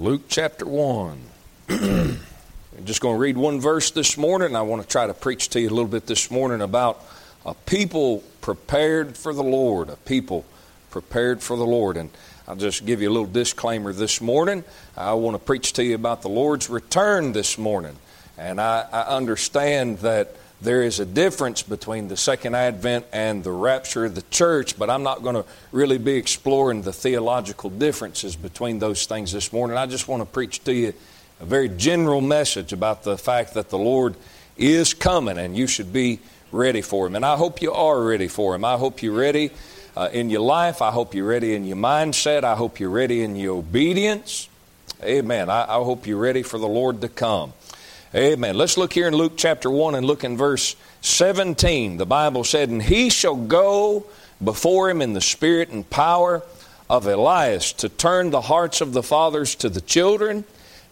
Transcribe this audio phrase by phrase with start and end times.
[0.00, 1.18] Luke chapter 1.
[1.70, 2.18] I'm
[2.84, 4.54] just going to read one verse this morning.
[4.54, 7.04] I want to try to preach to you a little bit this morning about
[7.44, 9.88] a people prepared for the Lord.
[9.88, 10.44] A people
[10.92, 11.96] prepared for the Lord.
[11.96, 12.10] And
[12.46, 14.62] I'll just give you a little disclaimer this morning.
[14.96, 17.96] I want to preach to you about the Lord's return this morning.
[18.38, 23.52] And I, I understand that there is a difference between the second advent and the
[23.52, 28.34] rapture of the church, but I'm not going to really be exploring the theological differences
[28.34, 29.76] between those things this morning.
[29.76, 30.94] I just want to preach to you
[31.40, 34.16] a very general message about the fact that the Lord
[34.56, 36.18] is coming and you should be
[36.50, 37.14] ready for Him.
[37.14, 38.64] And I hope you are ready for Him.
[38.64, 39.52] I hope you're ready
[39.96, 40.82] uh, in your life.
[40.82, 42.42] I hope you're ready in your mindset.
[42.42, 44.48] I hope you're ready in your obedience.
[45.04, 45.50] Amen.
[45.50, 47.52] I, I hope you're ready for the Lord to come.
[48.14, 48.56] Amen.
[48.56, 51.98] Let's look here in Luke chapter 1 and look in verse 17.
[51.98, 54.06] The Bible said, And he shall go
[54.42, 56.42] before him in the spirit and power
[56.88, 60.44] of Elias to turn the hearts of the fathers to the children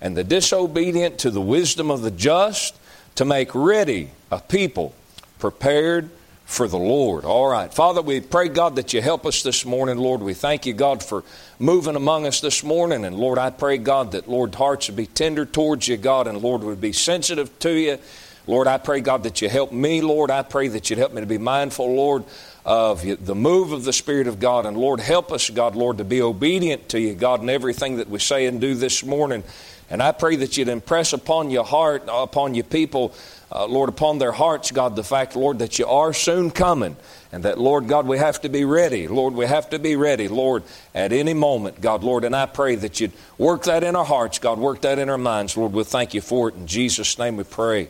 [0.03, 2.77] and the disobedient to the wisdom of the just
[3.15, 4.95] to make ready a people
[5.39, 6.11] prepared
[6.47, 7.25] for the Lord.
[7.25, 7.75] All right.
[7.75, 10.23] Father, we pray, God, that you help us this morning, Lord.
[10.23, 11.25] We thank you, God, for
[11.59, 13.05] moving among us this morning.
[13.05, 16.41] And Lord, I pray, God, that, Lord, hearts would be tender towards you, God, and
[16.41, 17.99] Lord, would be sensitive to you.
[18.47, 20.31] Lord, I pray, God, that you help me, Lord.
[20.31, 22.23] I pray that you'd help me to be mindful, Lord,
[22.65, 24.67] of the move of the Spirit of God.
[24.67, 28.09] And Lord, help us, God, Lord, to be obedient to you, God, in everything that
[28.09, 29.43] we say and do this morning.
[29.89, 33.15] And I pray that you'd impress upon your heart, upon your people,
[33.53, 36.97] uh, Lord, upon their hearts, God, the fact, Lord, that you are soon coming.
[37.31, 39.07] And that, Lord God, we have to be ready.
[39.07, 40.63] Lord, we have to be ready, Lord,
[40.95, 42.25] at any moment, God, Lord.
[42.25, 45.19] And I pray that you'd work that in our hearts, God, work that in our
[45.19, 45.57] minds.
[45.57, 46.55] Lord, we thank you for it.
[46.55, 47.89] In Jesus' name we pray.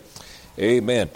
[0.59, 1.11] Amen.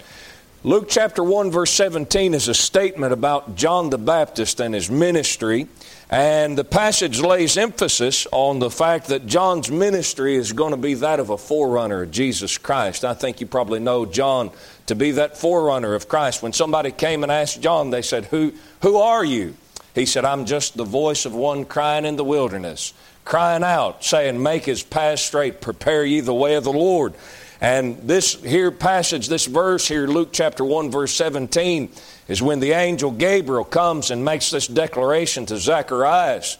[0.63, 5.67] Luke chapter 1, verse 17 is a statement about John the Baptist and his ministry.
[6.07, 10.93] And the passage lays emphasis on the fact that John's ministry is going to be
[10.93, 13.03] that of a forerunner of Jesus Christ.
[13.03, 14.51] I think you probably know John
[14.85, 16.43] to be that forerunner of Christ.
[16.43, 18.53] When somebody came and asked John, they said, Who,
[18.83, 19.55] who are you?
[19.95, 22.93] He said, I'm just the voice of one crying in the wilderness,
[23.25, 27.15] crying out, saying, Make his path straight, prepare ye the way of the Lord.
[27.61, 31.91] And this here passage, this verse here, Luke chapter 1, verse 17,
[32.27, 36.57] is when the angel Gabriel comes and makes this declaration to Zacharias,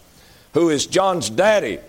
[0.54, 1.80] who is John's daddy.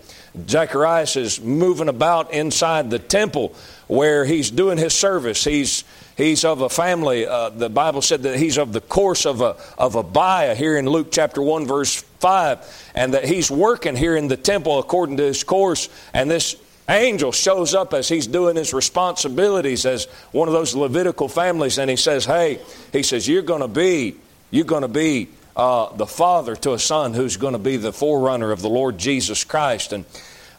[0.48, 3.54] Zacharias is moving about inside the temple
[3.86, 5.44] where he's doing his service.
[5.44, 5.84] He's,
[6.16, 9.56] he's of a family, uh, the Bible said that he's of the course of, a,
[9.78, 14.26] of Abia here in Luke chapter 1, verse 5, and that he's working here in
[14.26, 15.88] the temple according to his course.
[16.12, 16.56] And this
[16.88, 21.88] angel shows up as he's doing his responsibilities as one of those Levitical families, and
[21.88, 22.60] he says, Hey,
[22.92, 24.16] he says, You're going to be,
[24.50, 27.92] you're going to be uh, the father to a son who's going to be the
[27.92, 29.92] forerunner of the Lord Jesus Christ.
[29.92, 30.04] And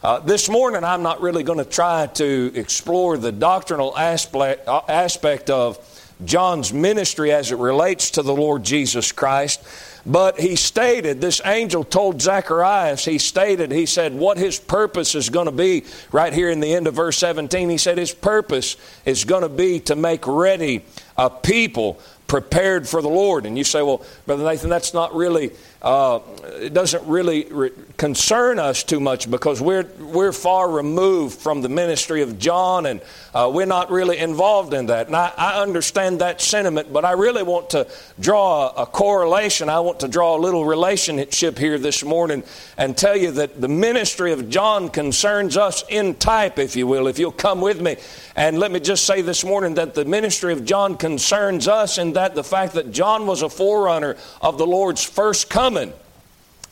[0.02, 4.82] uh, this morning, I'm not really going to try to explore the doctrinal aspect, uh,
[4.88, 5.78] aspect of
[6.24, 9.62] John's ministry as it relates to the Lord Jesus Christ.
[10.06, 15.28] But he stated, this angel told Zacharias, he stated, he said, what his purpose is
[15.30, 17.68] going to be right here in the end of verse 17.
[17.68, 20.84] He said, his purpose is going to be to make ready
[21.16, 23.46] a people prepared for the Lord.
[23.46, 26.20] And you say, well, Brother Nathan, that's not really, uh,
[26.54, 31.68] it doesn't really re- concern us too much because we're, we're far removed from the
[31.68, 33.00] ministry of John and
[33.32, 35.06] uh, we're not really involved in that.
[35.06, 37.86] And I, I, understand that sentiment, but I really want to
[38.18, 39.68] draw a, a correlation.
[39.68, 42.42] I want to draw a little relationship here this morning
[42.78, 47.06] and tell you that the ministry of John concerns us in type, if you will,
[47.06, 47.96] if you'll come with me.
[48.34, 52.14] And let me just say this morning that the ministry of John concerns us in
[52.16, 55.92] that the fact that John was a forerunner of the Lord's first coming.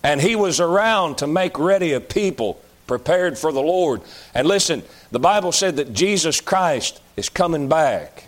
[0.02, 4.00] And he was around to make ready a people prepared for the Lord.
[4.34, 8.24] And listen, the Bible said that Jesus Christ is coming back.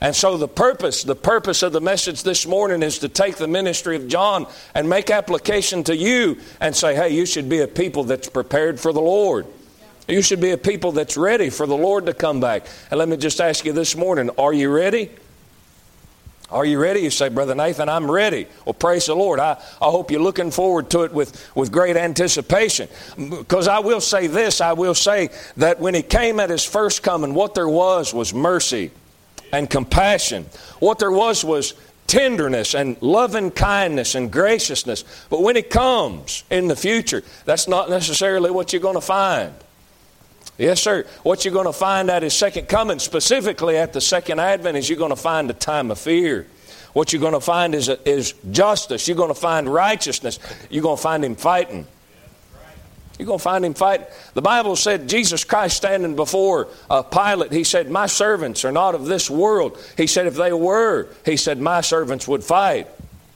[0.00, 3.48] And so the purpose, the purpose of the message this morning is to take the
[3.48, 7.68] ministry of John and make application to you and say, hey, you should be a
[7.68, 9.46] people that's prepared for the Lord.
[10.08, 12.66] You should be a people that's ready for the Lord to come back.
[12.90, 15.10] And let me just ask you this morning, are you ready?
[16.52, 17.00] Are you ready?
[17.00, 18.46] You say, Brother Nathan, I'm ready.
[18.64, 19.38] Well, praise the Lord.
[19.38, 22.88] I, I hope you're looking forward to it with, with great anticipation.
[23.16, 27.02] Because I will say this I will say that when He came at His first
[27.02, 28.90] coming, what there was was mercy
[29.52, 30.46] and compassion.
[30.80, 31.74] What there was was
[32.06, 35.04] tenderness and loving kindness and graciousness.
[35.30, 39.54] But when He comes in the future, that's not necessarily what you're going to find.
[40.60, 41.06] Yes, sir.
[41.22, 44.90] What you're going to find at his second coming, specifically at the second advent, is
[44.90, 46.46] you're going to find a time of fear.
[46.92, 49.08] What you're going to find is, is justice.
[49.08, 50.38] You're going to find righteousness.
[50.68, 51.86] You're going to find him fighting.
[53.18, 54.06] You're going to find him fighting.
[54.34, 58.94] The Bible said Jesus Christ standing before uh, Pilate, he said, My servants are not
[58.94, 59.78] of this world.
[59.96, 62.86] He said, If they were, he said, My servants would fight.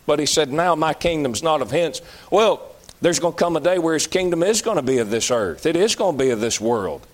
[0.04, 2.02] But he said, Now my kingdom's not of hence.
[2.30, 2.70] Well,
[3.00, 5.30] there's going to come a day where his kingdom is going to be of this
[5.30, 7.06] earth, it is going to be of this world.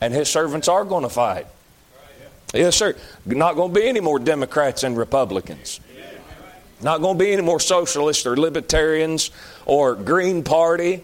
[0.00, 1.46] And his servants are going to fight.
[2.54, 2.94] Yes, sir.
[3.26, 5.80] Not going to be any more Democrats and Republicans.
[6.80, 9.30] Not going to be any more socialists or libertarians
[9.66, 11.02] or Green Party.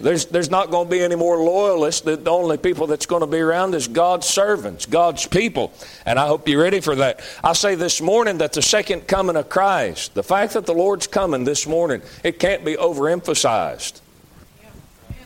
[0.00, 2.00] There's, there's not going to be any more loyalists.
[2.00, 5.72] The, the only people that's going to be around is God's servants, God's people.
[6.06, 7.20] And I hope you're ready for that.
[7.44, 11.06] I say this morning that the second coming of Christ, the fact that the Lord's
[11.06, 14.00] coming this morning, it can't be overemphasized.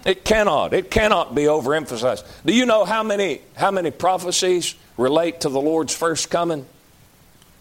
[0.05, 0.75] It cannot.
[0.75, 2.25] It cannot be overemphasized.
[2.45, 6.67] Do you know how many, how many prophecies relate to the Lord's first coming?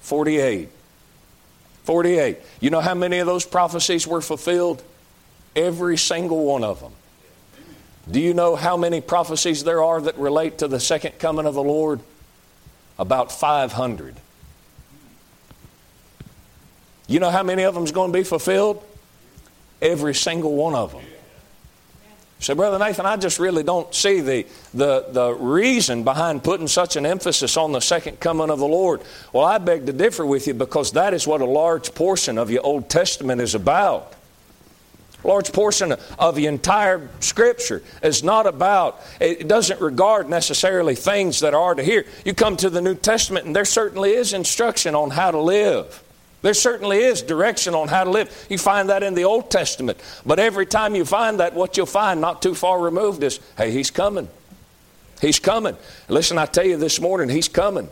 [0.01, 0.69] 48.
[1.83, 2.37] 48.
[2.59, 4.83] You know how many of those prophecies were fulfilled?
[5.55, 6.91] Every single one of them.
[8.09, 11.53] Do you know how many prophecies there are that relate to the second coming of
[11.53, 12.01] the Lord?
[12.99, 14.15] About 500.
[17.07, 18.83] You know how many of them is going to be fulfilled?
[19.81, 21.03] Every single one of them.
[22.43, 26.97] So, Brother Nathan, I just really don't see the, the, the reason behind putting such
[26.97, 29.01] an emphasis on the second coming of the Lord.
[29.31, 32.51] Well, I beg to differ with you because that is what a large portion of
[32.51, 34.13] your Old Testament is about
[35.23, 41.39] A large portion of the entire Scripture is not about, it doesn't regard necessarily things
[41.39, 42.05] that are to hear.
[42.25, 46.02] You come to the New Testament, and there certainly is instruction on how to live.
[46.43, 48.47] There certainly is direction on how to live.
[48.49, 49.97] You find that in the Old Testament.
[50.25, 53.71] But every time you find that, what you'll find not too far removed is, hey,
[53.71, 54.27] he's coming.
[55.21, 55.77] He's coming.
[56.09, 57.89] Listen, I tell you this morning, he's coming.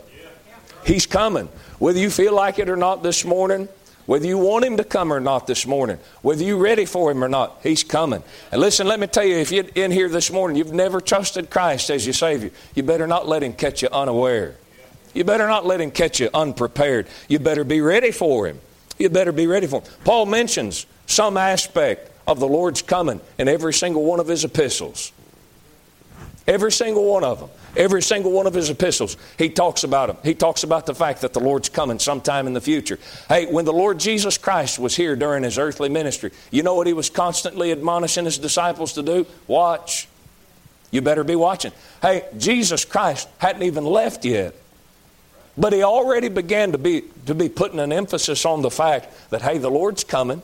[0.84, 1.48] He's coming.
[1.78, 3.70] Whether you feel like it or not this morning,
[4.04, 7.24] whether you want him to come or not this morning, whether you're ready for him
[7.24, 8.22] or not, he's coming.
[8.50, 11.48] And listen, let me tell you, if you're in here this morning, you've never trusted
[11.48, 14.56] Christ as your Savior, you better not let him catch you unaware.
[15.14, 17.06] You better not let him catch you unprepared.
[17.28, 18.60] You better be ready for him.
[18.98, 19.90] You better be ready for him.
[20.04, 25.12] Paul mentions some aspect of the Lord's coming in every single one of his epistles.
[26.46, 27.50] Every single one of them.
[27.74, 30.18] Every single one of his epistles, he talks about them.
[30.22, 32.98] He talks about the fact that the Lord's coming sometime in the future.
[33.28, 36.86] Hey, when the Lord Jesus Christ was here during his earthly ministry, you know what
[36.86, 39.26] he was constantly admonishing his disciples to do?
[39.46, 40.06] Watch.
[40.90, 41.72] You better be watching.
[42.02, 44.54] Hey, Jesus Christ hadn't even left yet.
[45.56, 49.42] But he already began to be, to be putting an emphasis on the fact that,
[49.42, 50.42] hey, the Lord's coming.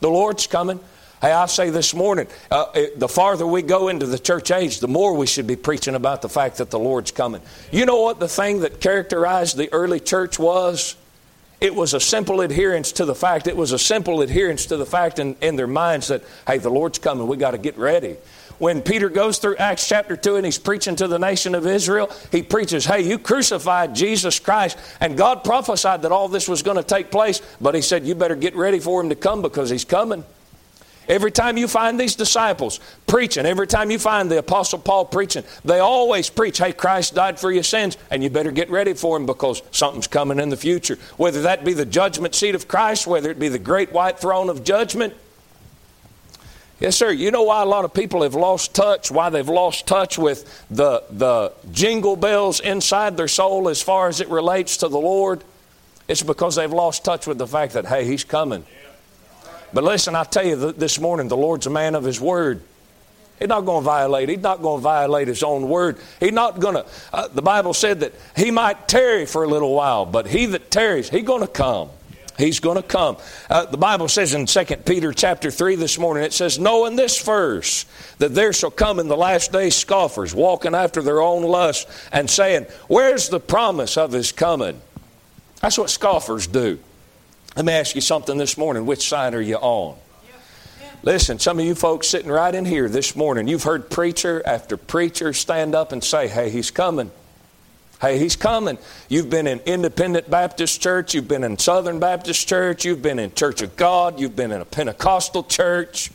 [0.00, 0.80] The Lord's coming.
[1.20, 4.80] Hey, I say this morning, uh, it, the farther we go into the church age,
[4.80, 7.42] the more we should be preaching about the fact that the Lord's coming.
[7.70, 10.96] You know what the thing that characterized the early church was?
[11.60, 14.86] It was a simple adherence to the fact, it was a simple adherence to the
[14.86, 18.16] fact in, in their minds that, hey, the Lord's coming, we got to get ready.
[18.60, 22.10] When Peter goes through Acts chapter 2 and he's preaching to the nation of Israel,
[22.30, 26.76] he preaches, hey, you crucified Jesus Christ, and God prophesied that all this was going
[26.76, 29.70] to take place, but he said, you better get ready for him to come because
[29.70, 30.24] he's coming.
[31.08, 35.42] Every time you find these disciples preaching, every time you find the Apostle Paul preaching,
[35.64, 39.16] they always preach, hey, Christ died for your sins, and you better get ready for
[39.16, 40.98] him because something's coming in the future.
[41.16, 44.50] Whether that be the judgment seat of Christ, whether it be the great white throne
[44.50, 45.14] of judgment.
[46.80, 47.10] Yes, sir.
[47.10, 50.64] You know why a lot of people have lost touch, why they've lost touch with
[50.70, 55.44] the, the jingle bells inside their soul as far as it relates to the Lord?
[56.08, 58.64] It's because they've lost touch with the fact that, hey, He's coming.
[59.74, 62.62] But listen, I tell you this morning, the Lord's a man of His word.
[63.38, 64.30] He's not going to violate.
[64.30, 65.98] He's not going to violate His own word.
[66.18, 66.86] He's not going to.
[67.12, 70.70] Uh, the Bible said that He might tarry for a little while, but He that
[70.70, 71.90] tarries, He's going to come.
[72.40, 73.18] He's going to come.
[73.50, 77.18] Uh, the Bible says in 2 Peter chapter 3 this morning, it says, Knowing this
[77.18, 77.86] first,
[78.18, 82.30] that there shall come in the last days scoffers, walking after their own lust, and
[82.30, 84.80] saying, Where's the promise of his coming?
[85.60, 86.78] That's what scoffers do.
[87.56, 88.86] Let me ask you something this morning.
[88.86, 89.98] Which side are you on?
[91.02, 94.76] Listen, some of you folks sitting right in here this morning, you've heard preacher after
[94.76, 97.10] preacher stand up and say, Hey, he's coming.
[98.00, 98.78] Hey, he's coming.
[99.08, 103.34] You've been in Independent Baptist Church, you've been in Southern Baptist Church, you've been in
[103.34, 106.10] Church of God, you've been in a Pentecostal church.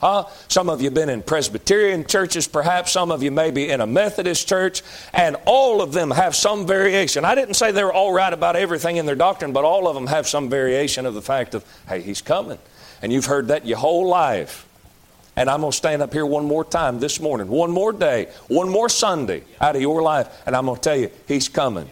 [0.00, 0.26] Huh?
[0.48, 2.92] Some of you been in Presbyterian churches, perhaps.
[2.92, 4.82] Some of you may be in a Methodist church.
[5.14, 7.24] And all of them have some variation.
[7.24, 9.94] I didn't say they were all right about everything in their doctrine, but all of
[9.94, 12.58] them have some variation of the fact of, hey, he's coming.
[13.00, 14.65] And you've heard that your whole life.
[15.36, 18.28] And I'm going to stand up here one more time this morning, one more day,
[18.48, 21.88] one more Sunday out of your life, and I'm going to tell you, he's coming.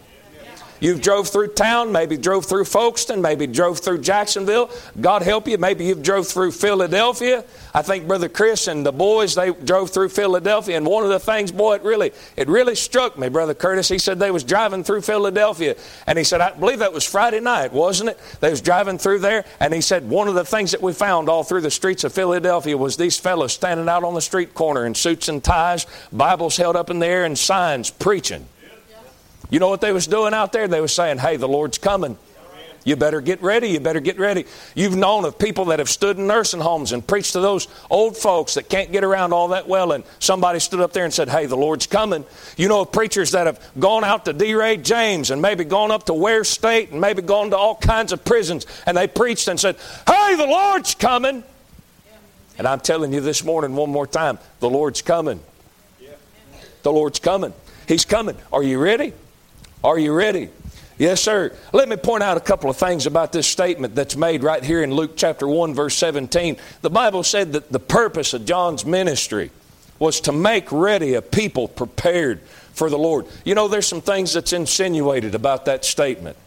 [0.79, 4.69] You've drove through town, maybe drove through Folkston, maybe drove through Jacksonville.
[4.99, 7.45] God help you, maybe you've drove through Philadelphia.
[7.73, 10.77] I think Brother Chris and the boys, they drove through Philadelphia.
[10.77, 13.87] And one of the things, boy, it really, it really struck me, Brother Curtis.
[13.87, 15.75] He said they was driving through Philadelphia.
[16.07, 18.19] And he said, I believe that was Friday night, wasn't it?
[18.39, 19.45] They was driving through there.
[19.59, 22.13] And he said, one of the things that we found all through the streets of
[22.13, 26.57] Philadelphia was these fellows standing out on the street corner in suits and ties, Bibles
[26.57, 28.47] held up in the air and signs preaching.
[29.49, 30.67] You know what they was doing out there?
[30.67, 32.17] They was saying, hey, the Lord's coming.
[32.85, 33.69] You better get ready.
[33.69, 34.45] You better get ready.
[34.75, 38.15] You've known of people that have stood in nursing homes and preached to those old
[38.15, 41.27] folks that can't get around all that well, and somebody stood up there and said,
[41.27, 42.23] Hey, the Lord's coming.
[42.57, 44.53] You know of preachers that have gone out to D.
[44.53, 48.11] Ray James and maybe gone up to Ware State and maybe gone to all kinds
[48.13, 51.43] of prisons, and they preached and said, Hey, the Lord's coming.
[52.59, 55.39] And I'm telling you this morning one more time the Lord's coming.
[56.83, 57.51] The Lord's coming.
[57.87, 58.37] He's coming.
[58.53, 59.13] Are you ready?
[59.83, 60.49] Are you ready?
[60.97, 61.53] Yes, sir.
[61.73, 64.81] Let me point out a couple of things about this statement that's made right here
[64.81, 66.55] in Luke chapter 1, verse 17.
[66.81, 69.51] The Bible said that the purpose of John's ministry
[69.99, 72.41] was to make ready a people prepared
[72.73, 73.25] for the Lord.
[73.43, 76.37] You know, there's some things that's insinuated about that statement.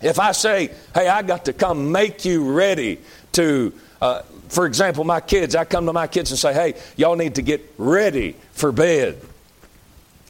[0.00, 2.98] If I say, hey, I got to come make you ready
[3.32, 7.14] to, uh, for example, my kids, I come to my kids and say, hey, y'all
[7.14, 9.20] need to get ready for bed.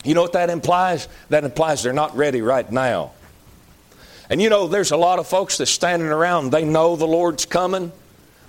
[0.02, 1.08] You know what that implies?
[1.28, 3.12] That implies they're not ready right now.
[4.28, 7.44] And you know, there's a lot of folks that's standing around, they know the Lord's
[7.44, 7.92] coming.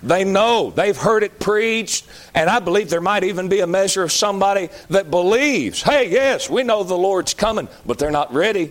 [0.04, 4.02] They know, they've heard it preached, and I believe there might even be a measure
[4.02, 8.70] of somebody that believes, hey, yes, we know the Lord's coming, but they're not ready.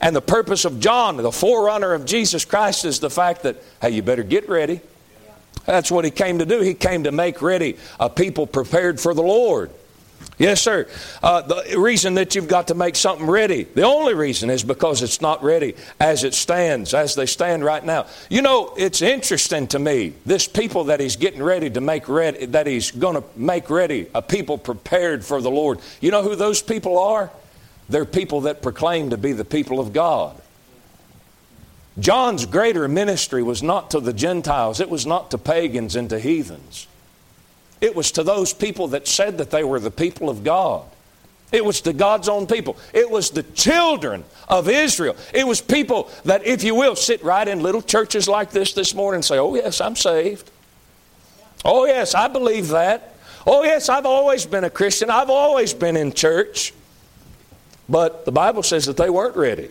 [0.00, 3.90] And the purpose of John, the forerunner of Jesus Christ, is the fact that, hey,
[3.90, 4.80] you better get ready.
[5.66, 6.60] That's what he came to do.
[6.60, 9.70] He came to make ready a people prepared for the Lord.
[10.38, 10.86] Yes, sir.
[11.22, 15.02] Uh, the reason that you've got to make something ready, the only reason is because
[15.02, 18.06] it's not ready as it stands, as they stand right now.
[18.28, 22.44] You know, it's interesting to me, this people that he's getting ready to make ready,
[22.46, 25.78] that he's going to make ready, a people prepared for the Lord.
[26.02, 27.30] You know who those people are?
[27.88, 30.38] They're people that proclaim to be the people of God.
[31.98, 36.18] John's greater ministry was not to the Gentiles, it was not to pagans and to
[36.18, 36.88] heathens.
[37.80, 40.84] It was to those people that said that they were the people of God.
[41.52, 42.76] It was to God's own people.
[42.92, 45.16] It was the children of Israel.
[45.32, 48.94] It was people that, if you will, sit right in little churches like this this
[48.94, 50.50] morning and say, Oh, yes, I'm saved.
[51.64, 53.14] Oh, yes, I believe that.
[53.46, 55.08] Oh, yes, I've always been a Christian.
[55.08, 56.72] I've always been in church.
[57.88, 59.70] But the Bible says that they weren't ready.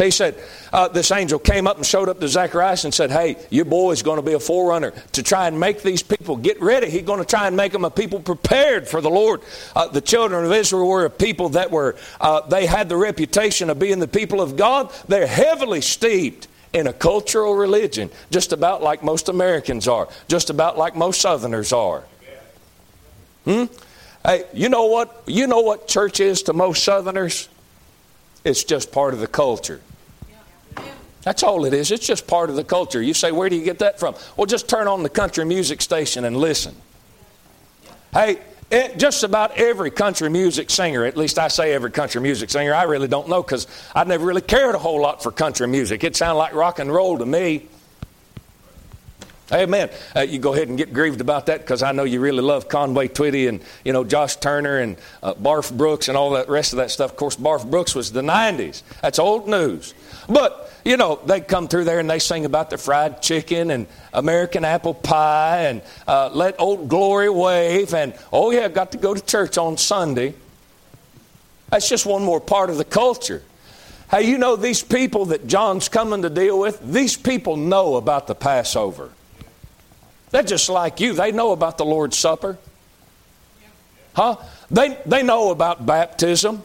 [0.00, 0.34] He said,
[0.72, 3.92] uh, this angel came up and showed up to Zacharias and said, Hey, your boy
[3.92, 6.88] is going to be a forerunner to try and make these people get ready.
[6.88, 9.42] He's going to try and make them a people prepared for the Lord.
[9.76, 13.68] Uh, the children of Israel were a people that were, uh, they had the reputation
[13.68, 14.90] of being the people of God.
[15.06, 20.78] They're heavily steeped in a cultural religion, just about like most Americans are, just about
[20.78, 22.04] like most Southerners are.
[23.44, 23.64] Hmm?
[24.24, 25.22] Hey, you know what?
[25.26, 27.48] You know what church is to most Southerners?
[28.44, 29.80] It's just part of the culture.
[31.22, 31.90] That's all it is.
[31.90, 33.02] It's just part of the culture.
[33.02, 34.14] You say, where do you get that from?
[34.36, 36.74] Well, just turn on the country music station and listen.
[38.12, 42.50] Hey, it, just about every country music singer, at least I say every country music
[42.50, 45.66] singer, I really don't know because I never really cared a whole lot for country
[45.66, 46.04] music.
[46.04, 47.68] It sounded like rock and roll to me.
[49.52, 49.90] Amen.
[50.14, 52.68] Uh, you go ahead and get grieved about that because I know you really love
[52.68, 56.72] Conway Twitty and you know Josh Turner and uh, Barf Brooks and all that rest
[56.72, 57.10] of that stuff.
[57.10, 58.82] Of course, Barf Brooks was the '90s.
[59.02, 59.92] That's old news.
[60.28, 63.88] But you know they come through there and they sing about the fried chicken and
[64.12, 69.14] American apple pie and uh, let old glory wave and oh yeah, got to go
[69.14, 70.34] to church on Sunday.
[71.70, 73.42] That's just one more part of the culture.
[74.12, 76.80] Hey, you know these people that John's coming to deal with.
[76.84, 79.10] These people know about the Passover.
[80.30, 81.12] They're just like you.
[81.12, 82.58] They know about the Lord's Supper.
[84.14, 84.36] Huh?
[84.70, 86.62] They, they know about baptism.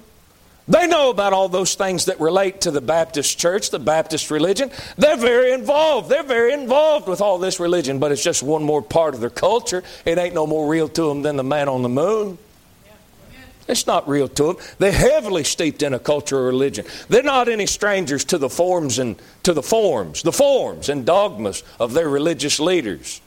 [0.68, 4.72] They know about all those things that relate to the Baptist church, the Baptist religion.
[4.98, 6.10] They're very involved.
[6.10, 9.30] They're very involved with all this religion, but it's just one more part of their
[9.30, 9.84] culture.
[10.06, 12.40] It ain't no more real to them than the man on the moon.
[13.68, 14.58] It's not real to them.
[14.78, 16.86] They're heavily steeped in a culture of religion.
[17.10, 21.64] They're not any strangers to the forms and to the forms, the forms and dogmas
[21.80, 23.22] of their religious leaders.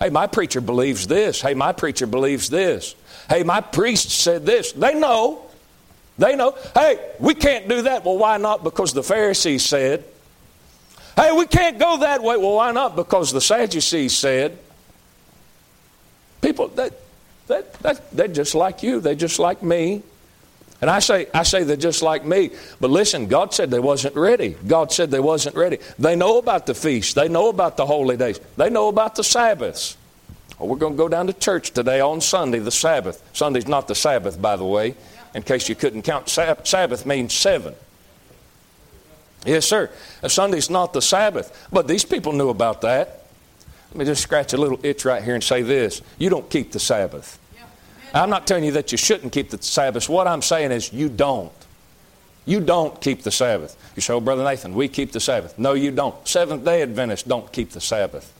[0.00, 1.42] Hey, my preacher believes this.
[1.42, 2.94] Hey, my preacher believes this.
[3.28, 4.72] Hey, my priest said this.
[4.72, 5.42] They know.
[6.18, 6.56] They know.
[6.74, 8.04] Hey, we can't do that.
[8.04, 8.64] Well, why not?
[8.64, 10.04] Because the Pharisees said.
[11.16, 12.38] Hey, we can't go that way.
[12.38, 12.96] Well, why not?
[12.96, 14.58] Because the Sadducees said.
[16.40, 16.94] People, that,
[17.48, 19.00] that, that, they're just like you.
[19.00, 20.02] They're just like me.
[20.80, 22.50] And I say, I say they're just like me.
[22.80, 24.56] But listen, God said they wasn't ready.
[24.66, 25.78] God said they wasn't ready.
[25.98, 27.14] They know about the feast.
[27.14, 28.40] They know about the holy days.
[28.56, 29.96] They know about the Sabbaths.
[30.58, 33.22] We're going to go down to church today on Sunday, the Sabbath.
[33.32, 34.94] Sunday's not the Sabbath, by the way,
[35.34, 36.28] in case you couldn't count.
[36.28, 37.74] Sabbath means seven.
[39.46, 39.90] Yes, sir.
[40.22, 41.68] Uh, Sunday's not the Sabbath.
[41.72, 43.24] But these people knew about that.
[43.90, 46.72] Let me just scratch a little itch right here and say this you don't keep
[46.72, 47.39] the Sabbath.
[48.12, 50.08] I'm not telling you that you shouldn't keep the Sabbath.
[50.08, 51.52] What I'm saying is you don't.
[52.44, 53.76] You don't keep the Sabbath.
[53.94, 55.58] You say, oh, Brother Nathan, we keep the Sabbath.
[55.58, 56.26] No, you don't.
[56.26, 58.32] Seventh day Adventists don't keep the Sabbath.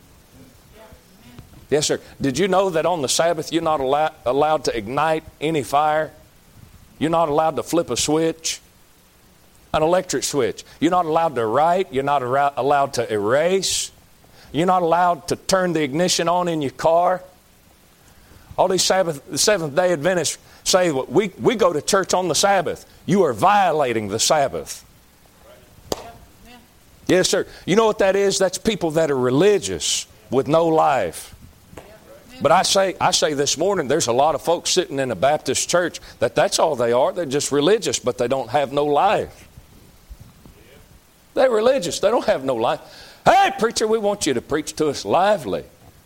[1.69, 2.01] Yes, sir.
[2.21, 6.11] Did you know that on the Sabbath you're not allow- allowed to ignite any fire?
[6.99, 8.61] You're not allowed to flip a switch,
[9.73, 10.65] an electric switch.
[10.81, 11.93] You're not allowed to write.
[11.93, 13.93] You're not ar- allowed to erase.
[14.51, 17.23] You're not allowed to turn the ignition on in your car.
[18.61, 22.29] All these Sabbath, the Seventh day Adventists say, well, we, we go to church on
[22.29, 22.85] the Sabbath.
[23.07, 24.85] You are violating the Sabbath.
[27.07, 27.47] Yes, sir.
[27.65, 28.37] You know what that is?
[28.37, 31.35] That's people that are religious with no life.
[32.43, 35.17] But I say, I say this morning, there's a lot of folks sitting in a
[35.17, 37.13] Baptist church that that's all they are.
[37.13, 39.49] They're just religious, but they don't have no life.
[41.33, 41.99] They're religious.
[41.99, 42.81] They don't have no life.
[43.25, 45.65] Hey, preacher, we want you to preach to us lively.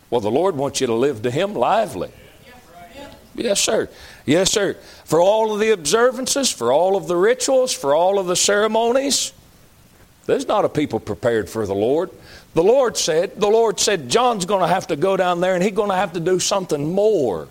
[0.09, 2.11] Well, the Lord wants you to live to Him lively.
[3.35, 3.89] Yes, sir.
[4.25, 4.75] Yes, sir.
[5.03, 9.33] For all of the observances, for all of the rituals, for all of the ceremonies,
[10.25, 12.09] there's not a people prepared for the Lord.
[12.53, 15.63] The Lord said, the Lord said, John's going to have to go down there and
[15.63, 17.47] he's going to have to do something more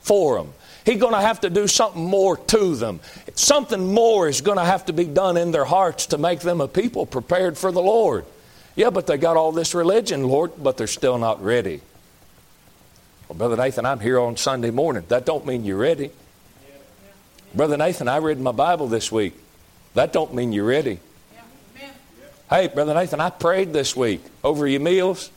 [0.00, 0.52] for them.
[0.84, 3.00] He's going to have to do something more to them.
[3.34, 6.62] Something more is going to have to be done in their hearts to make them
[6.62, 8.24] a people prepared for the Lord.
[8.74, 11.82] Yeah, but they got all this religion, Lord, but they're still not ready.
[13.28, 15.04] Well, Brother Nathan, I'm here on Sunday morning.
[15.08, 16.10] That don't mean you're ready.
[17.54, 19.34] Brother Nathan, I read my Bible this week.
[19.94, 21.00] That don't mean you're ready.
[22.48, 25.30] Hey, Brother Nathan, I prayed this week over your meals.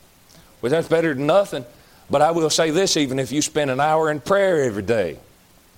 [0.61, 1.65] Well, that's better than nothing.
[2.09, 5.17] But I will say this even if you spend an hour in prayer every day,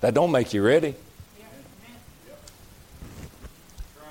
[0.02, 0.94] that don't make you ready.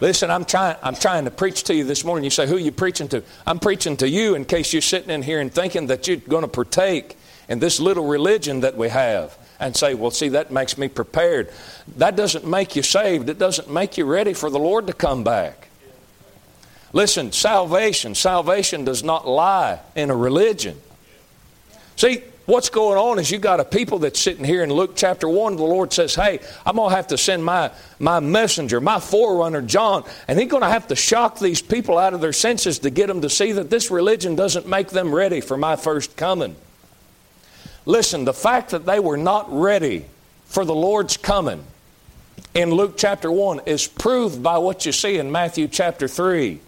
[0.01, 2.25] Listen, I'm trying, I'm trying to preach to you this morning.
[2.25, 3.23] You say, Who are you preaching to?
[3.47, 6.43] I'm preaching to you in case you're sitting in here and thinking that you're going
[6.43, 7.17] to partake
[7.53, 11.53] in this little religion that we have and say, Well, see, that makes me prepared.
[11.99, 15.23] That doesn't make you saved, it doesn't make you ready for the Lord to come
[15.23, 15.69] back.
[16.95, 20.81] Listen, salvation, salvation does not lie in a religion.
[21.97, 25.29] See, what's going on is you got a people that's sitting here in Luke chapter
[25.29, 25.57] 1.
[25.57, 29.61] The Lord says, Hey, I'm going to have to send my, my messenger, my forerunner,
[29.61, 32.89] John, and he's going to have to shock these people out of their senses to
[32.89, 36.57] get them to see that this religion doesn't make them ready for my first coming.
[37.85, 40.07] Listen, the fact that they were not ready
[40.45, 41.65] for the Lord's coming
[42.55, 46.61] in Luke chapter 1 is proved by what you see in Matthew chapter 3.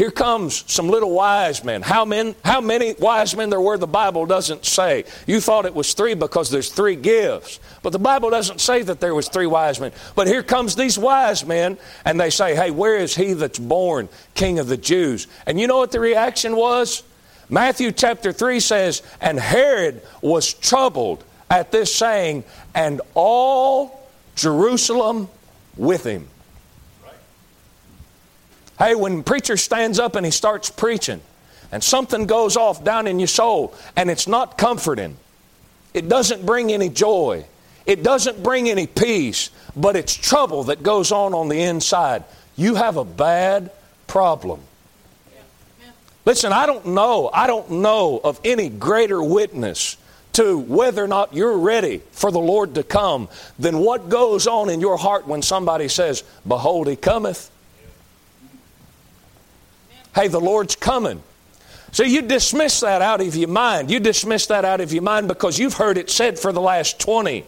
[0.00, 1.82] Here comes some little wise men.
[1.82, 5.04] How many, how many wise men there were, the Bible doesn't say.
[5.26, 7.60] You thought it was three because there's three gifts.
[7.82, 9.92] But the Bible doesn't say that there was three wise men.
[10.14, 14.08] But here comes these wise men, and they say, Hey, where is he that's born
[14.32, 15.26] King of the Jews?
[15.46, 17.02] And you know what the reaction was?
[17.50, 25.28] Matthew chapter 3 says, And Herod was troubled at this saying, and all Jerusalem
[25.76, 26.28] with him.
[28.78, 31.20] Hey, when preacher stands up and he starts preaching,
[31.72, 35.16] and something goes off down in your soul, and it's not comforting,
[35.92, 37.44] it doesn't bring any joy,
[37.84, 42.24] it doesn't bring any peace, but it's trouble that goes on on the inside.
[42.56, 43.70] You have a bad
[44.06, 44.60] problem.
[46.24, 49.96] Listen, I don't know, I don't know of any greater witness
[50.32, 53.28] to whether or not you're ready for the Lord to come
[53.58, 57.50] than what goes on in your heart when somebody says, Behold, he cometh.
[60.14, 61.22] Hey, the Lord's coming.
[61.92, 63.90] So you dismiss that out of your mind.
[63.90, 67.00] You dismiss that out of your mind because you've heard it said for the last
[67.00, 67.44] 20,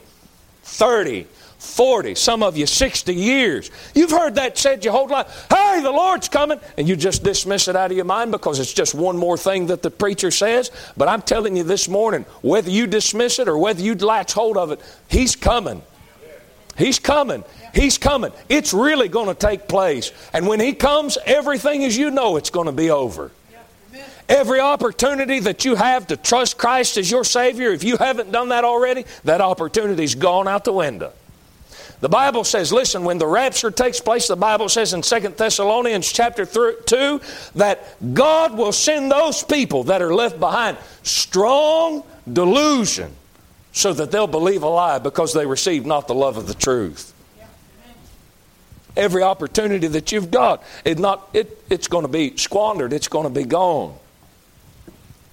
[0.63, 1.27] 30,
[1.63, 3.71] 40, some of you 60 years.
[3.95, 5.47] You've heard that said your whole life.
[5.49, 6.61] Hey, the Lord's coming.
[6.77, 9.67] And you just dismiss it out of your mind because it's just one more thing
[9.67, 10.71] that the preacher says.
[10.97, 14.57] But I'm telling you this morning, whether you dismiss it or whether you latch hold
[14.57, 15.83] of it, He's coming.
[16.77, 17.45] He's coming.
[17.75, 18.33] He's coming.
[18.49, 20.13] It's really going to take place.
[20.33, 23.31] And when He comes, everything as you know it's going to be over.
[24.29, 28.49] Every opportunity that you have to trust Christ as your Savior, if you haven't done
[28.49, 31.13] that already, that opportunity's gone out the window.
[32.03, 36.11] The Bible says, listen, when the rapture takes place, the Bible says in 2 Thessalonians
[36.11, 37.21] chapter 2
[37.55, 43.15] that God will send those people that are left behind strong delusion
[43.71, 47.15] so that they'll believe a lie because they receive not the love of the truth.
[48.97, 53.33] Every opportunity that you've got, it not, it, it's going to be squandered, it's going
[53.33, 53.97] to be gone.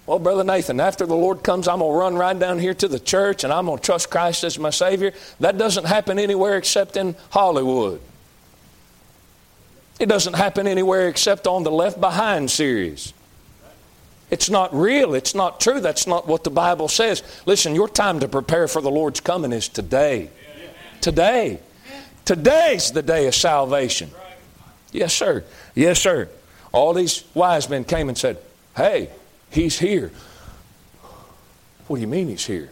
[0.09, 2.87] Well, Brother Nathan, after the Lord comes, I'm going to run right down here to
[2.87, 5.13] the church and I'm going to trust Christ as my Savior.
[5.39, 8.01] That doesn't happen anywhere except in Hollywood.
[9.99, 13.13] It doesn't happen anywhere except on the Left Behind series.
[14.31, 15.13] It's not real.
[15.13, 15.79] It's not true.
[15.79, 17.21] That's not what the Bible says.
[17.45, 20.31] Listen, your time to prepare for the Lord's coming is today.
[21.01, 21.59] Today.
[22.25, 24.09] Today's the day of salvation.
[24.91, 25.43] Yes, sir.
[25.75, 26.29] Yes, sir.
[26.71, 28.39] All these wise men came and said,
[28.75, 29.11] Hey,
[29.49, 30.11] he's here.
[31.87, 32.69] What do you mean he's here?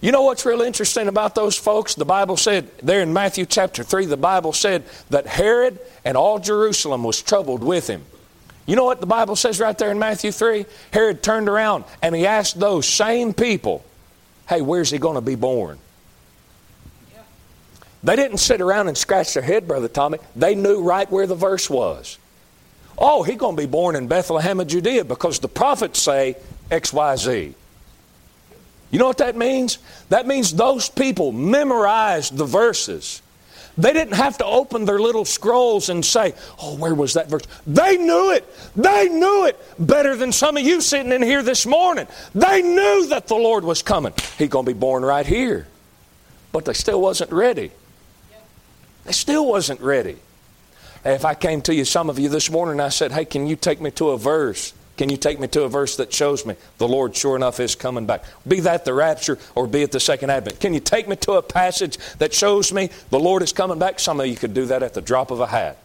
[0.00, 1.94] You know what's real interesting about those folks?
[1.94, 6.40] The Bible said, there in Matthew chapter 3, the Bible said that Herod and all
[6.40, 8.02] Jerusalem was troubled with him.
[8.66, 10.66] You know what the Bible says right there in Matthew 3?
[10.92, 13.84] Herod turned around and he asked those same people,
[14.48, 15.78] hey, where's he going to be born?
[18.04, 20.18] They didn't sit around and scratch their head, Brother Tommy.
[20.34, 22.18] They knew right where the verse was.
[23.04, 26.36] Oh, he's going to be born in Bethlehem of Judea because the prophets say
[26.70, 27.52] XYZ.
[28.92, 29.78] You know what that means?
[30.10, 33.20] That means those people memorized the verses.
[33.76, 37.42] They didn't have to open their little scrolls and say, Oh, where was that verse?
[37.66, 38.46] They knew it.
[38.76, 42.06] They knew it better than some of you sitting in here this morning.
[42.34, 44.12] They knew that the Lord was coming.
[44.38, 45.66] He's going to be born right here.
[46.52, 47.72] But they still wasn't ready.
[49.04, 50.18] They still wasn't ready.
[51.04, 53.56] If I came to you, some of you this morning, I said, Hey, can you
[53.56, 54.72] take me to a verse?
[54.96, 57.74] Can you take me to a verse that shows me the Lord sure enough is
[57.74, 58.24] coming back?
[58.46, 60.60] Be that the rapture or be it the second advent.
[60.60, 63.98] Can you take me to a passage that shows me the Lord is coming back?
[63.98, 65.78] Some of you could do that at the drop of a hat.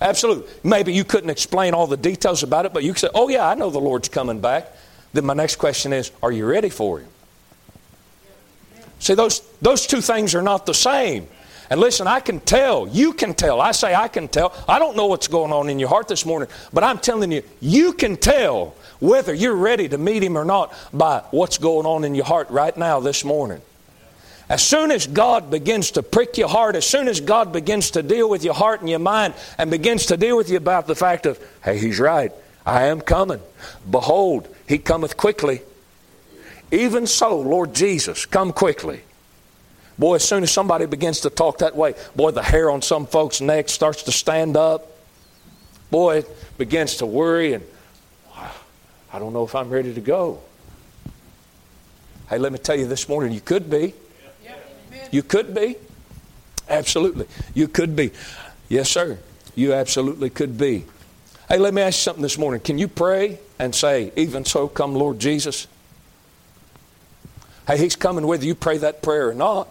[0.00, 0.52] Absolutely.
[0.62, 3.48] Maybe you couldn't explain all the details about it, but you could say, Oh, yeah,
[3.48, 4.70] I know the Lord's coming back.
[5.12, 7.08] Then my next question is, Are you ready for Him?
[8.98, 11.26] See, those, those two things are not the same.
[11.72, 13.58] And listen, I can tell, you can tell.
[13.58, 14.52] I say I can tell.
[14.68, 17.42] I don't know what's going on in your heart this morning, but I'm telling you,
[17.62, 22.04] you can tell whether you're ready to meet Him or not by what's going on
[22.04, 23.62] in your heart right now this morning.
[24.50, 28.02] As soon as God begins to prick your heart, as soon as God begins to
[28.02, 30.94] deal with your heart and your mind and begins to deal with you about the
[30.94, 32.32] fact of, hey, He's right,
[32.66, 33.40] I am coming.
[33.90, 35.62] Behold, He cometh quickly.
[36.70, 39.04] Even so, Lord Jesus, come quickly.
[40.02, 43.06] Boy, as soon as somebody begins to talk that way, boy, the hair on some
[43.06, 44.98] folks' neck starts to stand up.
[45.92, 47.64] Boy, it begins to worry, and
[49.12, 50.40] I don't know if I'm ready to go.
[52.28, 53.94] Hey, let me tell you this morning, you could be.
[55.12, 55.76] You could be.
[56.68, 57.28] Absolutely.
[57.54, 58.10] You could be.
[58.68, 59.20] Yes, sir.
[59.54, 60.84] You absolutely could be.
[61.48, 62.60] Hey, let me ask you something this morning.
[62.60, 65.68] Can you pray and say, Even so, come, Lord Jesus?
[67.68, 69.68] Hey, He's coming whether you pray that prayer or not.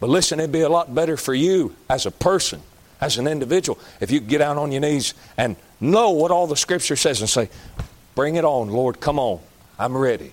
[0.00, 2.62] But listen, it'd be a lot better for you as a person,
[3.00, 6.56] as an individual, if you get down on your knees and know what all the
[6.56, 7.50] Scripture says and say,
[8.14, 9.40] Bring it on, Lord, come on.
[9.78, 10.32] I'm ready.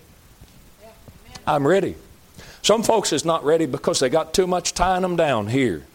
[1.46, 1.96] I'm ready.
[2.62, 5.86] Some folks is not ready because they got too much tying them down here.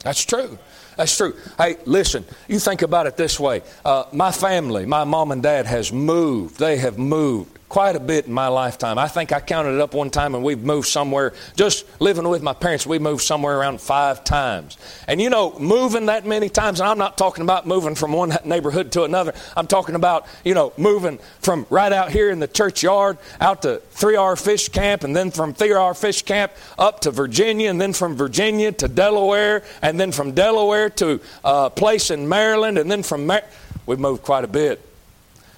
[0.00, 0.58] That's true.
[0.96, 1.34] That's true.
[1.56, 3.62] Hey, listen, you think about it this way.
[3.84, 6.58] Uh, my family, my mom and dad has moved.
[6.58, 8.98] They have moved quite a bit in my lifetime.
[8.98, 12.42] I think I counted it up one time and we've moved somewhere, just living with
[12.42, 14.78] my parents, we moved somewhere around five times.
[15.06, 18.36] And you know, moving that many times, and I'm not talking about moving from one
[18.44, 19.34] neighborhood to another.
[19.56, 23.82] I'm talking about, you know, moving from right out here in the churchyard out to
[23.94, 28.16] 3R Fish Camp, and then from 3R Fish Camp up to Virginia, and then from
[28.16, 33.26] Virginia to Delaware, and then from Delaware to a place in Maryland, and then from
[33.26, 33.44] Mar-
[33.86, 34.87] we've moved quite a bit.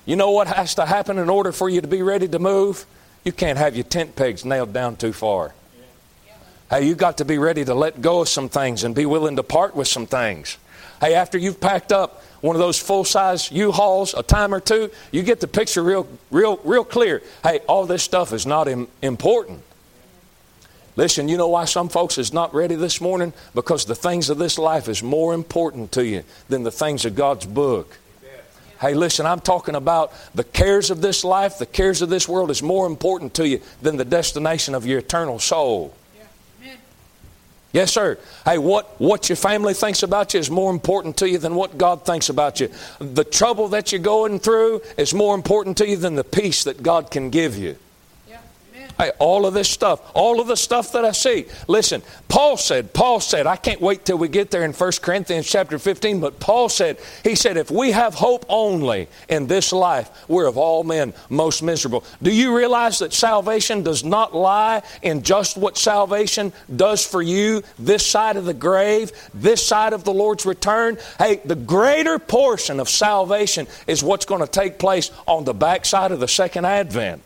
[0.06, 2.86] You know what has to happen in order for you to be ready to move?
[3.24, 5.54] You can't have your tent pegs nailed down too far.
[6.70, 9.36] Hey, you got to be ready to let go of some things and be willing
[9.36, 10.56] to part with some things.
[11.00, 14.60] Hey, after you've packed up one of those full size U hauls a time or
[14.60, 17.22] two, you get the picture real, real, real clear.
[17.42, 19.62] Hey, all this stuff is not Im- important.
[20.96, 23.32] Listen, you know why some folks is not ready this morning?
[23.54, 27.14] Because the things of this life is more important to you than the things of
[27.14, 27.98] God's book.
[28.80, 32.50] Hey, listen, I'm talking about the cares of this life, the cares of this world
[32.50, 35.94] is more important to you than the destination of your eternal soul.
[37.72, 38.18] Yes, sir.
[38.44, 41.78] Hey, what, what your family thinks about you is more important to you than what
[41.78, 42.68] God thinks about you.
[42.98, 46.82] The trouble that you're going through is more important to you than the peace that
[46.82, 47.76] God can give you.
[49.00, 51.46] Hey, all of this stuff, all of the stuff that I see.
[51.68, 55.48] Listen, Paul said, Paul said, I can't wait till we get there in 1 Corinthians
[55.48, 60.10] chapter 15, but Paul said, he said, if we have hope only in this life,
[60.28, 62.04] we're of all men most miserable.
[62.20, 67.62] Do you realize that salvation does not lie in just what salvation does for you
[67.78, 70.98] this side of the grave, this side of the Lord's return?
[71.18, 76.12] Hey, the greater portion of salvation is what's going to take place on the backside
[76.12, 77.22] of the second advent.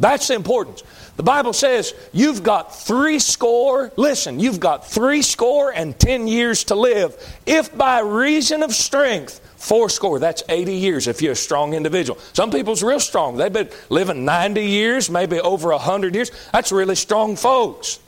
[0.00, 0.82] That's the importance.
[1.16, 6.64] The Bible says you've got three score, listen, you've got three score and ten years
[6.64, 7.16] to live.
[7.46, 12.20] If by reason of strength, four score, that's 80 years if you're a strong individual.
[12.32, 13.36] Some people's real strong.
[13.36, 16.30] They've been living 90 years, maybe over 100 years.
[16.52, 17.98] That's really strong folks.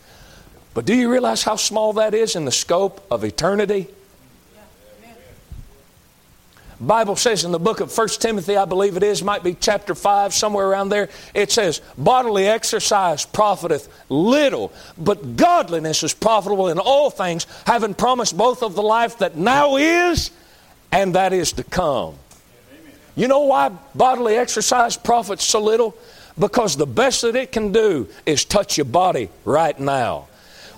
[0.72, 3.88] But do you realize how small that is in the scope of eternity?
[6.81, 9.95] Bible says in the book of 1 Timothy, I believe it is, might be chapter
[9.95, 16.79] 5, somewhere around there, it says, Bodily exercise profiteth little, but godliness is profitable in
[16.79, 20.31] all things, having promised both of the life that now is
[20.90, 22.14] and that is to come.
[23.14, 25.95] You know why bodily exercise profits so little?
[26.38, 30.29] Because the best that it can do is touch your body right now.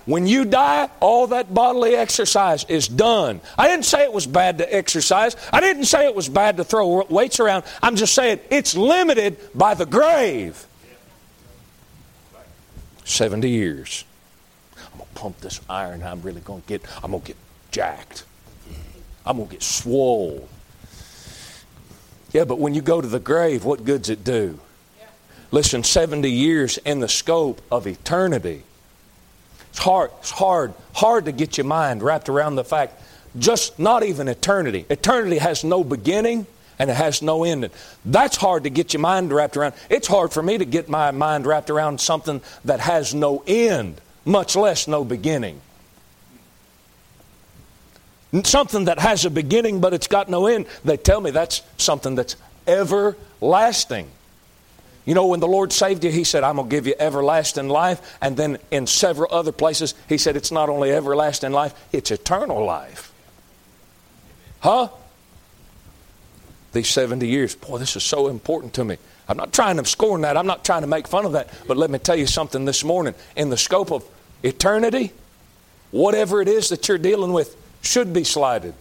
[0.05, 3.39] When you die, all that bodily exercise is done.
[3.57, 5.37] I didn't say it was bad to exercise.
[5.51, 7.63] I didn't say it was bad to throw weights around.
[7.81, 10.65] I'm just saying it's limited by the grave.
[13.05, 14.03] 70 years.
[14.91, 16.03] I'm going to pump this iron.
[16.03, 17.37] I'm really going to get, I'm going to get
[17.71, 18.25] jacked.
[19.25, 20.49] I'm going to get swole.
[22.33, 24.59] Yeah, but when you go to the grave, what good's it do?
[25.51, 28.63] Listen, 70 years in the scope of eternity
[29.73, 33.01] it's hard, it's hard, hard to get your mind wrapped around the fact
[33.39, 34.85] just not even eternity.
[34.87, 36.45] Eternity has no beginning
[36.77, 37.71] and it has no ending.
[38.05, 39.73] That's hard to get your mind wrapped around.
[39.89, 43.99] It's hard for me to get my mind wrapped around something that has no end,
[44.25, 45.59] much less no beginning.
[48.43, 52.13] Something that has a beginning but it's got no end, they tell me that's something
[52.13, 52.35] that's
[52.67, 54.07] everlasting.
[55.05, 57.67] You know, when the Lord saved you, He said, I'm going to give you everlasting
[57.67, 58.17] life.
[58.21, 62.63] And then in several other places, He said, it's not only everlasting life, it's eternal
[62.63, 63.11] life.
[64.61, 64.89] Huh?
[66.71, 67.53] These 70 years.
[67.55, 68.97] Boy, this is so important to me.
[69.27, 70.37] I'm not trying to scorn that.
[70.37, 71.49] I'm not trying to make fun of that.
[71.67, 73.13] But let me tell you something this morning.
[73.35, 74.05] In the scope of
[74.41, 75.11] eternity,
[75.91, 78.73] whatever it is that you're dealing with should be slighted.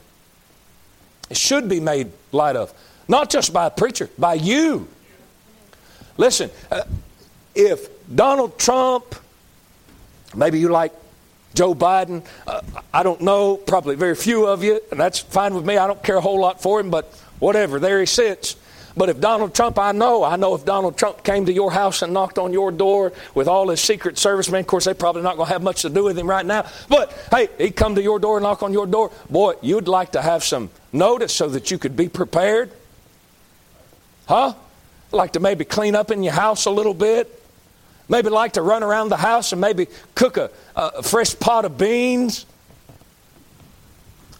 [1.30, 2.72] It should be made light of.
[3.08, 4.88] Not just by a preacher, by you.
[6.22, 6.84] Listen, uh,
[7.52, 9.16] if Donald Trump,
[10.36, 10.92] maybe you like
[11.52, 12.60] Joe Biden, uh,
[12.94, 15.78] I don't know, probably very few of you, and that's fine with me.
[15.78, 18.54] I don't care a whole lot for him, but whatever, there he sits.
[18.96, 22.02] But if Donald Trump, I know, I know if Donald Trump came to your house
[22.02, 25.22] and knocked on your door with all his Secret Service men, of course, they're probably
[25.22, 26.66] not going to have much to do with him right now.
[26.88, 29.10] But hey, he'd come to your door and knock on your door.
[29.28, 32.70] Boy, you'd like to have some notice so that you could be prepared.
[34.28, 34.54] Huh?
[35.12, 37.40] Like to maybe clean up in your house a little bit.
[38.08, 41.78] Maybe like to run around the house and maybe cook a, a fresh pot of
[41.78, 42.46] beans.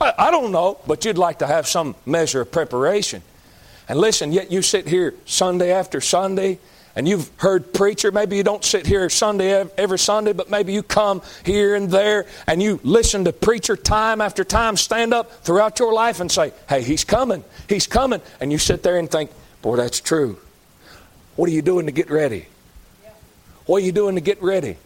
[0.01, 3.23] I, I don't know, but you'd like to have some measure of preparation.
[3.89, 6.59] And listen, yet you sit here Sunday after Sunday
[6.95, 8.13] and you've heard preacher.
[8.13, 12.27] Maybe you don't sit here Sunday every Sunday, but maybe you come here and there
[12.47, 16.53] and you listen to preacher time after time, stand up throughout your life and say,
[16.69, 18.21] Hey, he's coming, he's coming.
[18.41, 19.31] And you sit there and think,
[19.63, 20.39] Boy, that's true.
[21.37, 22.47] What are you doing to get ready?
[23.67, 24.77] What are you doing to get ready?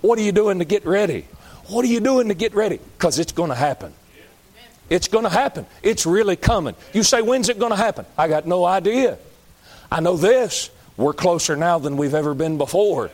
[0.00, 1.26] What are you doing to get ready?
[1.68, 2.78] What are you doing to get ready?
[2.98, 3.92] Because it's going to happen.
[4.90, 5.64] It's going to happen.
[5.82, 6.74] It's really coming.
[6.92, 8.04] You say, when's it going to happen?
[8.18, 9.18] I got no idea.
[9.90, 10.70] I know this.
[10.96, 13.10] We're closer now than we've ever been before.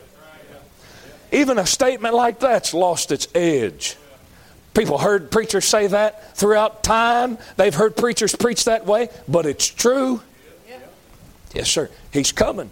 [1.31, 3.95] Even a statement like that's lost its edge.
[4.73, 7.37] People heard preachers say that throughout time.
[7.55, 10.21] They've heard preachers preach that way, but it's true.
[11.53, 11.89] Yes, sir.
[12.11, 12.71] He's coming.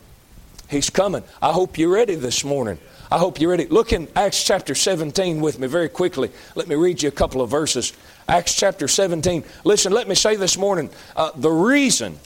[0.70, 1.24] He's coming.
[1.42, 2.78] I hope you're ready this morning.
[3.10, 3.68] I hope you're ready.
[3.68, 6.30] Look in Acts chapter 17 with me very quickly.
[6.56, 7.94] Let me read you a couple of verses.
[8.28, 9.46] Acts chapter 17.
[9.64, 12.20] Listen, let me say this morning uh, the reason,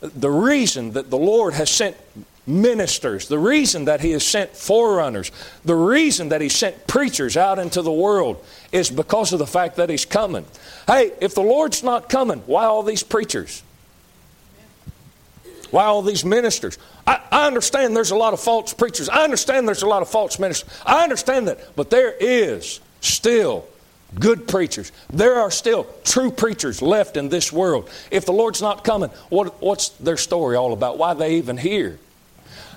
[0.00, 1.96] the reason that the Lord has sent
[2.46, 5.32] ministers, the reason that He has sent forerunners,
[5.64, 9.76] the reason that He sent preachers out into the world is because of the fact
[9.76, 10.44] that He's coming.
[10.86, 13.64] Hey, if the Lord's not coming, why all these preachers?
[15.70, 16.78] Why all these ministers?
[17.06, 19.08] I, I, understand there's a lot of false preachers.
[19.08, 20.68] I understand there's a lot of false ministers.
[20.84, 21.76] I understand that.
[21.76, 23.66] But there is still
[24.18, 24.90] good preachers.
[25.12, 27.88] There are still true preachers left in this world.
[28.10, 30.98] If the Lord's not coming, what, what's their story all about?
[30.98, 31.98] Why are they even here?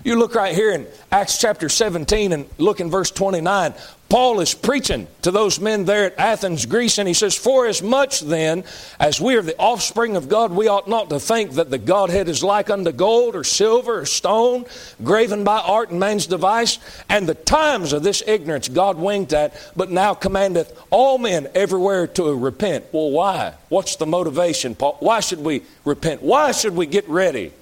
[0.03, 3.73] You look right here in Acts chapter 17 and look in verse 29.
[4.09, 7.81] Paul is preaching to those men there at Athens, Greece, and he says, For as
[7.81, 8.65] much then
[8.99, 12.27] as we are the offspring of God, we ought not to think that the Godhead
[12.27, 14.65] is like unto gold or silver or stone,
[15.03, 16.79] graven by art and man's device.
[17.07, 22.07] And the times of this ignorance God winked at, but now commandeth all men everywhere
[22.07, 22.85] to repent.
[22.91, 23.53] Well, why?
[23.69, 24.97] What's the motivation, Paul?
[24.99, 26.21] Why should we repent?
[26.21, 27.53] Why should we get ready?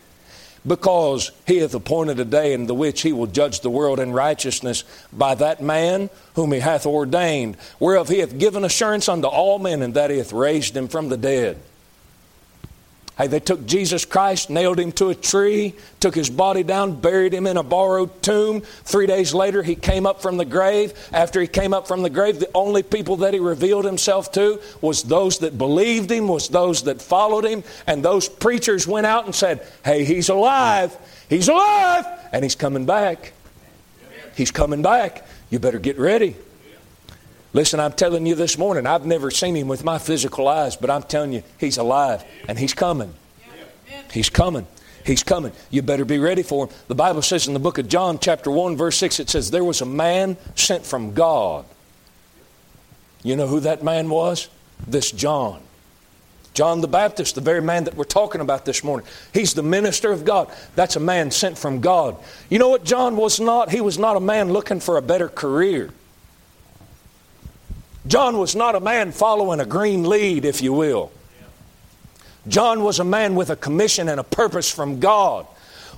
[0.65, 4.12] Because he hath appointed a day in the which he will judge the world in
[4.12, 9.60] righteousness by that man whom he hath ordained, whereof he hath given assurance unto all
[9.60, 11.58] men, and that he hath raised him from the dead.
[13.22, 17.36] Hey, they took Jesus Christ, nailed him to a tree, took his body down, buried
[17.36, 18.62] him in a borrowed tomb.
[18.62, 20.94] Three days later, he came up from the grave.
[21.14, 24.60] After he came up from the grave, the only people that he revealed himself to
[24.82, 27.64] was those that believed him, was those that followed him.
[27.86, 30.98] And those preachers went out and said, Hey, he's alive.
[31.30, 32.08] He's alive.
[32.34, 33.34] And he's coming back.
[34.36, 35.28] He's coming back.
[35.52, 36.38] You better get ready.
[37.54, 40.90] Listen, I'm telling you this morning, I've never seen him with my physical eyes, but
[40.90, 43.14] I'm telling you, he's alive and he's coming.
[44.12, 44.68] He's coming.
[45.06, 45.52] He's coming.
[45.70, 46.74] You better be ready for him.
[46.88, 49.64] The Bible says in the book of John, chapter 1, verse 6, it says, There
[49.64, 51.66] was a man sent from God.
[53.24, 54.50] You know who that man was?
[54.88, 55.62] This John.
[56.54, 59.08] John the Baptist, the very man that we're talking about this morning.
[59.34, 60.52] He's the minister of God.
[60.76, 62.18] That's a man sent from God.
[62.50, 63.72] You know what John was not?
[63.72, 65.92] He was not a man looking for a better career.
[68.08, 71.12] John was not a man following a green lead, if you will.
[72.48, 75.46] John was a man with a commission and a purpose from God.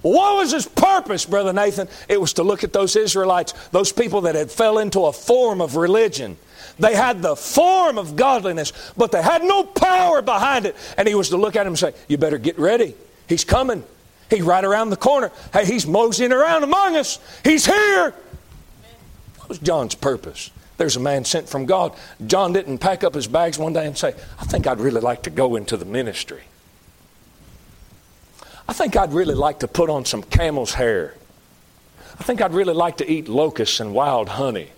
[0.02, 1.88] What was his purpose, Brother Nathan?
[2.10, 5.62] It was to look at those Israelites, those people that had fell into a form
[5.62, 6.38] of religion.
[6.78, 10.76] They had the form of godliness, but they had no power behind it.
[10.98, 12.96] And he was to look at them and say, You better get ready.
[13.30, 13.84] He's coming.
[14.30, 15.32] He's right around the corner.
[15.54, 17.20] Hey, he's moseying around among us.
[17.44, 18.14] He's here.
[19.38, 20.52] What was John's purpose?
[20.78, 21.96] There's a man sent from God.
[22.26, 25.24] John didn't pack up his bags one day and say, I think I'd really like
[25.24, 26.42] to go into the ministry.
[28.68, 31.16] I think I'd really like to put on some camel's hair.
[32.20, 34.70] I think I'd really like to eat locusts and wild honey.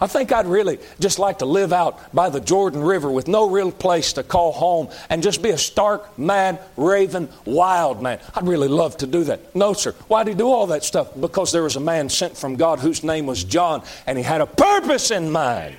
[0.00, 3.48] I think I'd really just like to live out by the Jordan River with no
[3.48, 8.20] real place to call home and just be a stark, mad, raven, wild man.
[8.34, 9.54] I'd really love to do that.
[9.54, 9.92] No, sir.
[10.08, 11.08] Why did he do all that stuff?
[11.18, 14.40] Because there was a man sent from God whose name was John, and he had
[14.40, 15.76] a purpose in mind.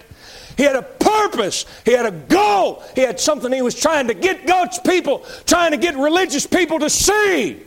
[0.58, 1.66] He had a purpose.
[1.86, 2.84] He had a goal.
[2.94, 6.80] He had something he was trying to get God's people, trying to get religious people
[6.80, 7.62] to see.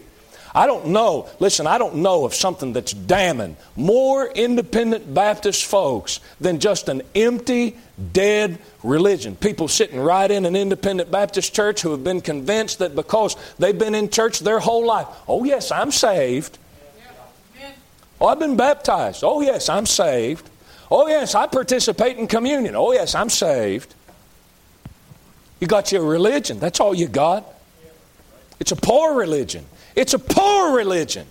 [0.55, 6.21] I don't know, listen, I don't know of something that's damning more independent Baptist folks
[6.41, 7.77] than just an empty,
[8.13, 9.35] dead religion.
[9.35, 13.79] People sitting right in an independent Baptist church who have been convinced that because they've
[13.79, 16.59] been in church their whole life, oh, yes, I'm saved.
[18.21, 19.25] Oh, I've been baptized.
[19.25, 20.49] Oh, yes, I'm saved.
[20.91, 22.77] Oh, yes, I participate in communion.
[22.77, 23.95] Oh, yes, I'm saved.
[25.59, 26.61] You got your religion.
[26.61, 27.47] That's all you got.
[28.61, 29.65] It's a poor religion.
[29.95, 31.27] It's a poor religion.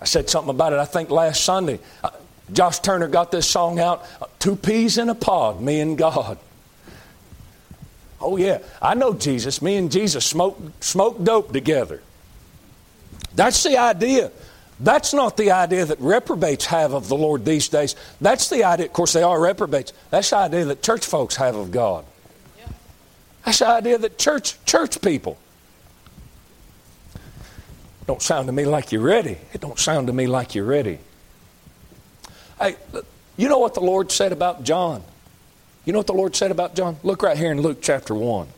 [0.00, 1.80] I said something about it, I think, last Sunday.
[2.04, 2.10] Uh,
[2.52, 4.04] Josh Turner got this song out
[4.38, 6.38] Two Peas in a Pod, Me and God.
[8.20, 9.60] Oh, yeah, I know Jesus.
[9.60, 12.02] Me and Jesus smoke, smoke dope together.
[13.34, 14.30] That's the idea.
[14.80, 17.96] That's not the idea that reprobates have of the Lord these days.
[18.20, 19.92] That's the idea, of course, they are reprobates.
[20.10, 22.04] That's the idea that church folks have of God.
[23.44, 25.38] That's the idea that church, church people
[28.08, 29.36] don't sound to me like you're ready.
[29.52, 30.98] It don't sound to me like you're ready.
[32.58, 32.76] Hey,
[33.36, 35.02] you know what the Lord said about John?
[35.84, 36.96] You know what the Lord said about John?
[37.02, 38.48] Look right here in Luke chapter 1.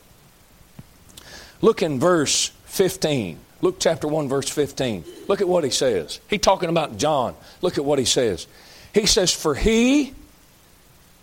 [1.62, 3.40] Look in verse 15.
[3.60, 5.04] Luke chapter 1, verse 15.
[5.26, 6.20] Look at what he says.
[6.30, 7.34] He talking about John.
[7.60, 8.46] Look at what he says.
[8.94, 10.14] He says, For he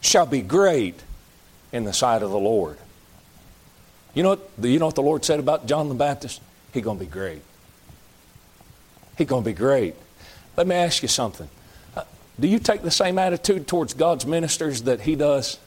[0.02, 1.02] shall be great
[1.72, 2.78] in the sight of the Lord.
[4.14, 6.42] You know what, you know what the Lord said about John the Baptist?
[6.74, 7.42] He's going to be great.
[9.18, 9.96] He's going to be great.
[10.56, 11.50] Let me ask you something.
[11.96, 12.04] Uh,
[12.40, 15.58] do you take the same attitude towards God's ministers that He does?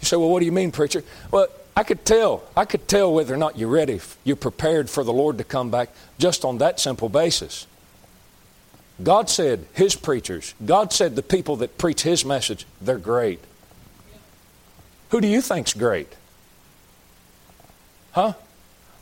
[0.00, 1.02] You say, well, what do you mean, preacher?
[1.30, 2.44] Well, I could tell.
[2.56, 5.70] I could tell whether or not you're ready, you're prepared for the Lord to come
[5.70, 7.66] back just on that simple basis.
[9.02, 13.40] God said His preachers, God said the people that preach His message, they're great.
[15.10, 16.14] Who do you think's great?
[18.12, 18.34] Huh?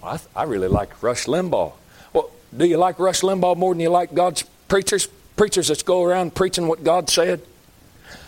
[0.03, 1.73] I, I really like Rush Limbaugh.
[2.13, 5.09] Well, do you like Rush Limbaugh more than you like God's preachers?
[5.37, 7.41] Preachers that go around preaching what God said?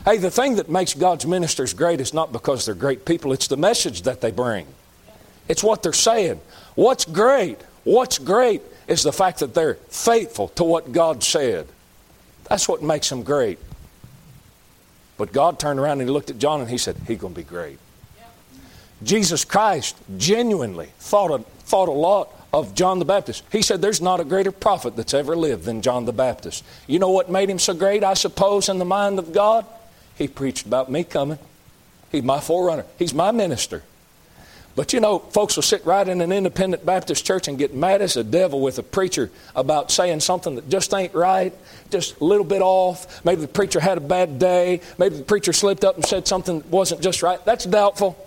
[0.05, 3.49] Hey, the thing that makes God's ministers great is not because they're great people, it's
[3.49, 4.67] the message that they bring.
[5.49, 6.41] It's what they're saying.
[6.75, 7.61] What's great?
[7.85, 11.67] What's great is the fact that they're faithful to what God said.
[12.49, 13.59] That's what makes them great.
[15.17, 17.41] But God turned around and he looked at John and he said, He's going to
[17.41, 17.79] be great.
[19.05, 23.43] Jesus Christ genuinely thought a, thought a lot of John the Baptist.
[23.51, 26.65] He said, There's not a greater prophet that's ever lived than John the Baptist.
[26.87, 29.67] You know what made him so great, I suppose, in the mind of God?
[30.17, 31.39] He preached about me coming.
[32.13, 33.83] He's my forerunner, he's my minister.
[34.77, 38.03] But you know, folks will sit right in an independent Baptist church and get mad
[38.03, 41.55] as a devil with a preacher about saying something that just ain't right,
[41.91, 43.25] just a little bit off.
[43.25, 44.81] Maybe the preacher had a bad day.
[44.99, 47.45] Maybe the preacher slipped up and said something that wasn't just right.
[47.45, 48.19] That's doubtful.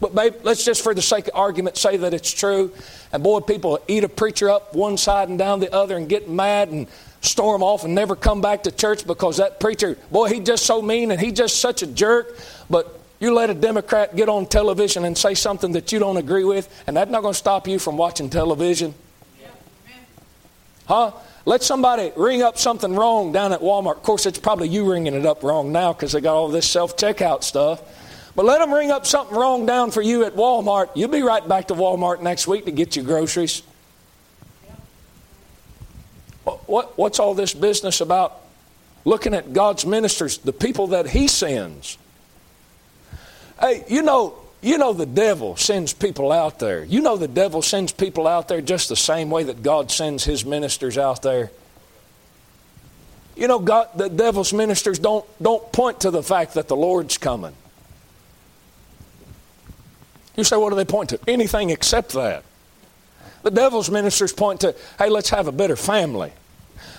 [0.00, 2.72] But babe, let's just, for the sake of argument, say that it's true.
[3.12, 6.28] And boy, people eat a preacher up one side and down the other and get
[6.28, 6.88] mad and
[7.20, 10.82] storm off and never come back to church because that preacher, boy, he just so
[10.82, 12.36] mean and he just such a jerk.
[12.68, 16.44] But you let a Democrat get on television and say something that you don't agree
[16.44, 18.94] with, and that's not going to stop you from watching television.
[20.86, 21.12] Huh?
[21.46, 23.96] Let somebody ring up something wrong down at Walmart.
[23.96, 26.68] Of course, it's probably you ringing it up wrong now because they got all this
[26.68, 27.82] self checkout stuff.
[28.36, 30.90] But let them ring up something wrong down for you at Walmart.
[30.94, 33.62] You'll be right back to Walmart next week to get your groceries.
[36.66, 38.40] What, what's all this business about
[39.04, 41.96] looking at God's ministers, the people that He sends?
[43.60, 46.84] Hey, you know, you know the devil sends people out there.
[46.84, 50.24] You know the devil sends people out there just the same way that God sends
[50.24, 51.50] His ministers out there.
[53.36, 57.18] You know, God, the devil's ministers don't, don't point to the fact that the Lord's
[57.18, 57.54] coming.
[60.36, 61.20] You say, what do they point to?
[61.28, 62.44] Anything except that.
[63.42, 66.32] The devil's ministers point to, hey, let's have a better family.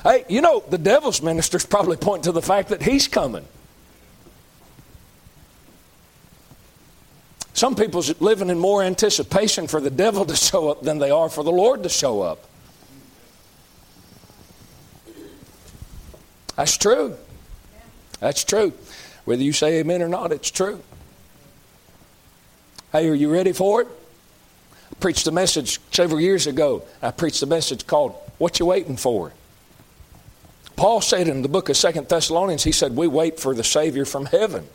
[0.04, 3.46] Hey, you know, the devil's ministers probably point to the fact that he's coming.
[7.54, 11.10] Some people are living in more anticipation for the devil to show up than they
[11.10, 12.44] are for the Lord to show up.
[16.56, 17.16] That's true.
[18.20, 18.74] That's true.
[19.24, 20.82] Whether you say amen or not, it's true.
[22.96, 23.90] Hey, are you ready for it?
[24.90, 26.86] I preached a message several years ago.
[27.02, 29.34] I preached a message called What You Waiting For?
[30.78, 34.06] Paul said in the book of Second Thessalonians, he said, We wait for the Savior
[34.06, 34.66] from heaven.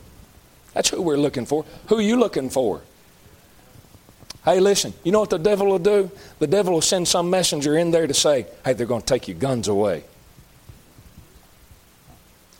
[0.75, 1.65] That's who we're looking for.
[1.87, 2.83] Who are you looking for?
[4.45, 6.11] Hey, listen, you know what the devil will do?
[6.37, 9.29] The devil will send some messenger in there to say, Hey, they're going to take
[9.29, 10.03] your guns away.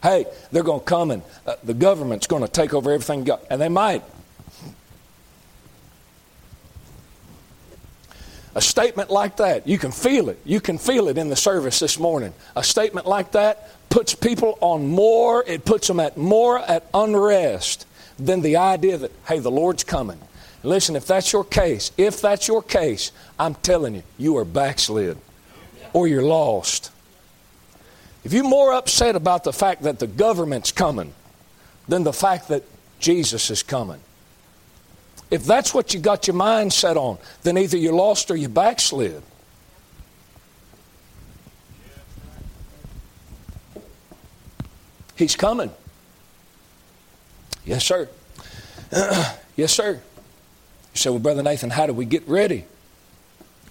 [0.01, 3.30] Hey, they're going to come and uh, the government's going to take over everything.
[3.51, 4.01] And they might.
[8.54, 10.39] A statement like that, you can feel it.
[10.43, 12.34] You can feel it in the service this morning.
[12.56, 17.86] A statement like that puts people on more, it puts them at more at unrest
[18.20, 20.20] than the idea that, hey, the Lord's coming.
[20.64, 25.18] Listen, if that's your case, if that's your case, I'm telling you, you are backslid
[25.93, 26.91] or you're lost.
[28.24, 31.14] If you're more upset about the fact that the government's coming
[31.88, 32.64] than the fact that
[32.99, 33.99] Jesus is coming,
[35.32, 38.49] if that's what you got your mind set on, then either you're lost or you
[38.49, 39.23] backslid.
[45.15, 45.71] He's coming.
[47.63, 48.09] Yes, sir.
[49.55, 49.93] yes, sir.
[49.93, 49.99] You
[50.97, 52.65] say, Well, Brother Nathan, how do we get ready?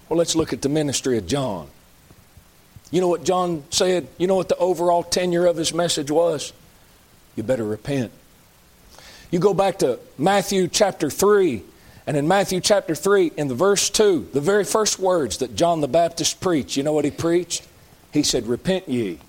[0.08, 1.68] Well, let's look at the ministry of John.
[2.90, 4.08] You know what John said?
[4.16, 6.52] You know what the overall tenure of his message was?
[7.36, 8.12] You better repent.
[9.30, 11.62] You go back to Matthew chapter 3,
[12.06, 15.80] and in Matthew chapter 3, in the verse 2, the very first words that John
[15.80, 17.62] the Baptist preached, you know what he preached?
[18.12, 19.20] He said, Repent ye.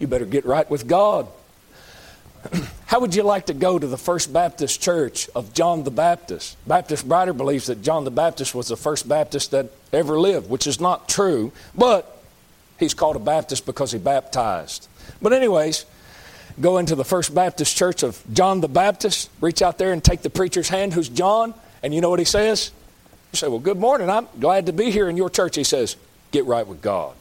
[0.00, 1.28] You better get right with God.
[2.86, 6.56] How would you like to go to the First Baptist Church of John the Baptist?
[6.66, 10.66] Baptist Brighter believes that John the Baptist was the first Baptist that ever lived, which
[10.66, 12.20] is not true, but
[12.78, 14.88] he's called a Baptist because he baptized.
[15.22, 15.84] But, anyways,
[16.60, 20.22] go into the First Baptist Church of John the Baptist, reach out there and take
[20.22, 22.72] the preacher's hand, who's John, and you know what he says?
[23.32, 24.10] You say, Well, good morning.
[24.10, 25.56] I'm glad to be here in your church.
[25.56, 25.96] He says,
[26.32, 27.14] Get right with God.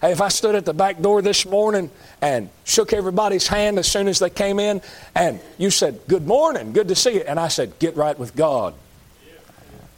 [0.00, 3.88] Hey, if I stood at the back door this morning and shook everybody's hand as
[3.88, 4.82] soon as they came in,
[5.14, 8.36] and you said, Good morning, good to see you, and I said, Get right with
[8.36, 8.74] God.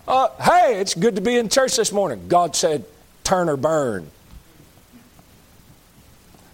[0.06, 2.28] Uh, hey, it's good to be in church this morning.
[2.28, 2.84] God said,
[3.24, 4.08] Turn or burn.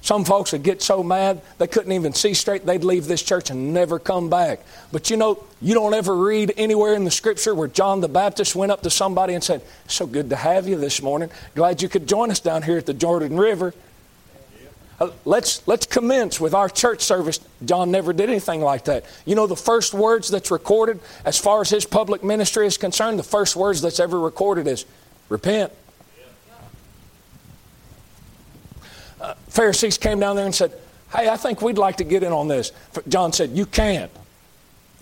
[0.02, 3.50] Some folks would get so mad they couldn't even see straight, they'd leave this church
[3.50, 4.60] and never come back.
[4.90, 8.56] But you know, you don't ever read anywhere in the scripture where John the Baptist
[8.56, 11.30] went up to somebody and said, So good to have you this morning.
[11.54, 13.74] Glad you could join us down here at the Jordan River.
[14.98, 17.38] uh, let's, let's commence with our church service.
[17.64, 19.04] John never did anything like that.
[19.24, 23.20] You know, the first words that's recorded, as far as his public ministry is concerned,
[23.20, 24.84] the first words that's ever recorded is
[25.28, 25.72] repent.
[29.48, 30.72] Pharisees came down there and said,
[31.14, 32.72] Hey, I think we'd like to get in on this.
[33.08, 34.10] John said, You can't.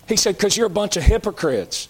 [0.07, 1.87] He said, Because you're a bunch of hypocrites.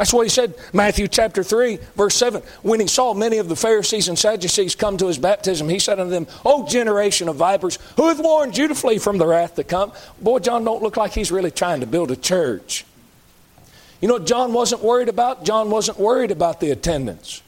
[0.00, 2.42] That's what he said, Matthew chapter 3, verse 7.
[2.62, 6.00] When he saw many of the Pharisees and Sadducees come to his baptism, he said
[6.00, 9.56] unto them, O generation of vipers, who hath warned you to flee from the wrath
[9.56, 9.92] to come?
[10.18, 12.86] Boy, John don't look like he's really trying to build a church.
[14.00, 15.44] You know John wasn't worried about?
[15.44, 17.42] John wasn't worried about the attendance.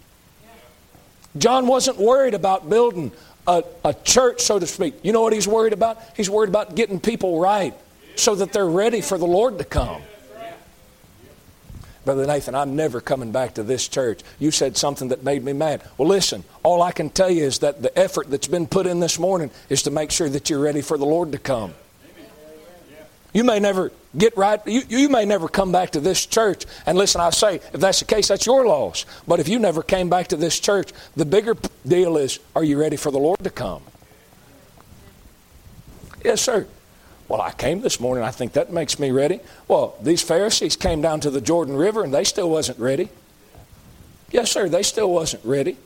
[1.39, 3.13] John wasn't worried about building
[3.47, 4.95] a, a church, so to speak.
[5.03, 6.01] You know what he's worried about?
[6.17, 7.75] He's worried about getting people right
[8.17, 10.03] so that they're ready for the Lord to come.
[12.05, 14.23] Brother Nathan, I'm never coming back to this church.
[14.41, 15.89] You said something that made me mad.
[15.97, 18.99] Well, listen, all I can tell you is that the effort that's been put in
[18.99, 21.75] this morning is to make sure that you're ready for the Lord to come.
[23.33, 26.67] You may never get right, you, you may never come back to this church.
[26.85, 29.07] And listen, I say, if that's the case, that's your loss.
[29.27, 31.57] But if you never came back to this church, the bigger
[31.87, 33.83] deal is, are you ready for the Lord to come?
[36.25, 36.67] Yes, sir.
[37.29, 38.23] Well, I came this morning.
[38.23, 39.41] I think that makes me ready.
[39.67, 43.09] Well, these Pharisees came down to the Jordan River and they still wasn't ready.
[44.31, 45.79] Yes, sir, they still wasn't ready.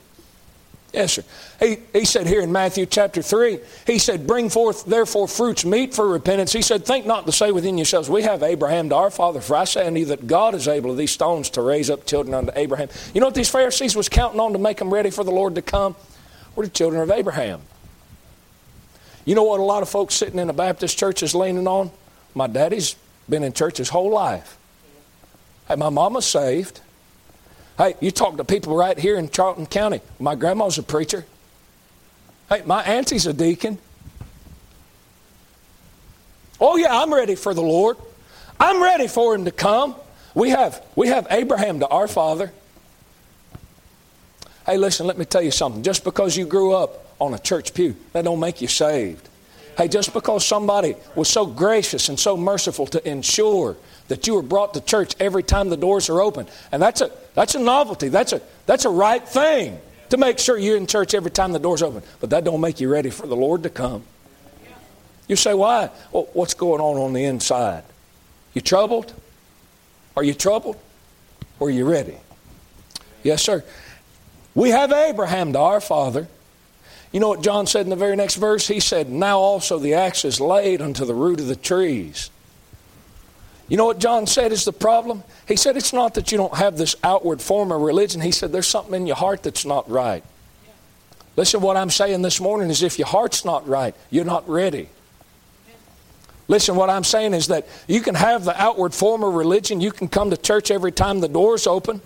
[0.97, 1.24] Yes, sir.
[1.61, 5.92] He, he said here in Matthew chapter 3, he said, Bring forth therefore fruits meet
[5.92, 6.55] for repentance.
[6.55, 9.57] He said, Think not to say within yourselves, We have Abraham to our father, for
[9.57, 12.32] I say unto you that God is able of these stones to raise up children
[12.32, 12.88] unto Abraham.
[13.12, 15.55] You know what these Pharisees was counting on to make them ready for the Lord
[15.57, 15.94] to come?
[16.55, 17.61] Were the children of Abraham.
[19.26, 21.90] You know what a lot of folks sitting in a Baptist church is leaning on?
[22.34, 22.97] My daddy's
[23.28, 24.57] been in church his whole life.
[25.68, 26.80] Hey, my mama's saved.
[27.79, 30.01] Hey, you talk to people right here in Charlton County.
[30.18, 31.27] My grandma's a preacher.
[32.49, 33.79] Hey, my auntie's a deacon.
[36.59, 37.99] Oh yeah, I'm ready for the Lord.
[38.59, 39.95] I'm ready for him to come.
[40.35, 42.51] We have we have Abraham to our father.
[44.64, 45.83] Hey, listen, let me tell you something.
[45.83, 47.95] Just because you grew up on a church pew.
[48.12, 49.29] That don't make you saved.
[49.77, 53.77] Hey, just because somebody was so gracious and so merciful to ensure
[54.09, 57.11] that you are brought to church every time the doors are open, and that's a
[57.34, 58.09] that's a novelty.
[58.09, 59.80] That's a that's a right thing
[60.11, 62.02] to make sure you're in church every time the doors open.
[62.20, 64.04] But that don't make you ready for the Lord to come.
[65.28, 65.90] You say, why?
[66.12, 67.82] Well, what's going on on the inside?
[68.54, 69.12] You troubled?
[70.16, 70.76] Are you troubled?
[71.59, 72.16] Or are you ready?
[73.22, 73.64] Yes, sir.
[74.54, 76.28] We have Abraham to our father.
[77.12, 78.68] You know what John said in the very next verse?
[78.68, 82.30] He said, Now also the axe is laid unto the root of the trees.
[83.68, 85.24] You know what John said is the problem?
[85.48, 88.20] He said, It's not that you don't have this outward form of religion.
[88.20, 90.22] He said, There's something in your heart that's not right.
[91.36, 94.88] Listen, what I'm saying this morning is if your heart's not right, you're not ready.
[96.48, 99.80] Listen, what I'm saying is that you can have the outward form of religion.
[99.80, 102.00] You can come to church every time the door's open.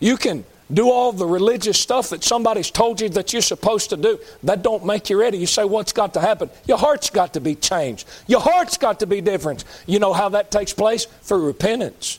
[0.00, 3.96] You can do all the religious stuff that somebody's told you that you're supposed to
[3.96, 4.18] do.
[4.42, 5.38] That don't make you ready.
[5.38, 6.50] You say what's got to happen?
[6.66, 8.06] Your heart's got to be changed.
[8.26, 9.64] Your heart's got to be different.
[9.86, 11.06] You know how that takes place?
[11.22, 12.18] Through repentance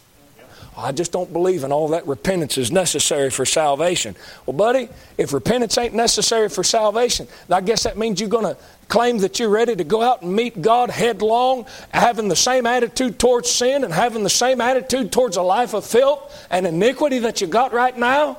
[0.81, 4.15] I just don't believe in all that repentance is necessary for salvation.
[4.45, 8.57] Well, buddy, if repentance ain't necessary for salvation, I guess that means you're going to
[8.87, 13.19] claim that you're ready to go out and meet God headlong, having the same attitude
[13.19, 17.41] towards sin and having the same attitude towards a life of filth and iniquity that
[17.41, 18.37] you got right now?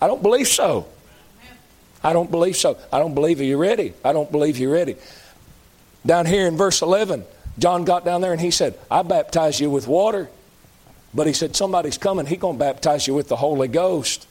[0.00, 0.86] I don't believe so.
[2.04, 2.78] I don't believe so.
[2.92, 3.92] I don't believe you're ready.
[4.04, 4.96] I don't believe you're ready.
[6.04, 7.24] Down here in verse 11,
[7.58, 10.28] John got down there and he said, I baptize you with water.
[11.16, 12.26] But he said, Somebody's coming.
[12.26, 14.28] He's going to baptize you with the Holy Ghost.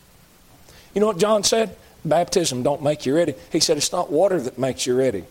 [0.93, 1.75] You know what John said?
[2.05, 3.33] Baptism don't make you ready.
[3.51, 5.25] He said, It's not water that makes you ready.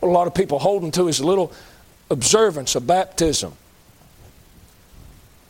[0.00, 1.52] What a lot of people holding to is a little
[2.10, 3.52] observance of baptism.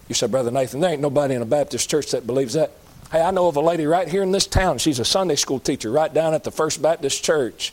[0.09, 2.73] You said, Brother Nathan, there ain't nobody in a Baptist church that believes that.
[3.11, 4.77] Hey, I know of a lady right here in this town.
[4.77, 7.73] She's a Sunday school teacher right down at the First Baptist Church.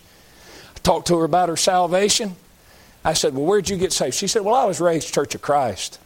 [0.74, 2.38] I talked to her about her salvation.
[3.04, 4.16] I said, Well, where'd you get saved?
[4.16, 6.00] She said, Well, I was raised Church of Christ.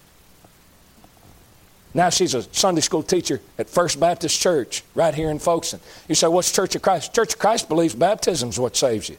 [1.93, 5.79] Now she's a Sunday school teacher at First Baptist Church right here in Folkston.
[6.07, 7.13] You say, What's Church of Christ?
[7.13, 9.17] Church of Christ believes baptism is what saves you.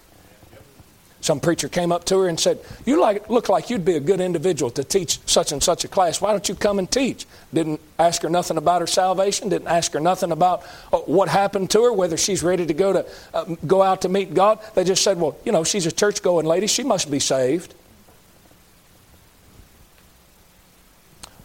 [1.23, 4.01] Some preacher came up to her and said, You like, look like you'd be a
[4.01, 6.21] good individual to teach such and such a class.
[6.21, 7.27] Why don't you come and teach?
[7.53, 10.63] Didn't ask her nothing about her salvation, didn't ask her nothing about
[10.93, 14.09] uh, what happened to her, whether she's ready to go, to, uh, go out to
[14.09, 14.61] meet God.
[14.75, 17.75] They just said, Well, you know, she's a church going lady, she must be saved.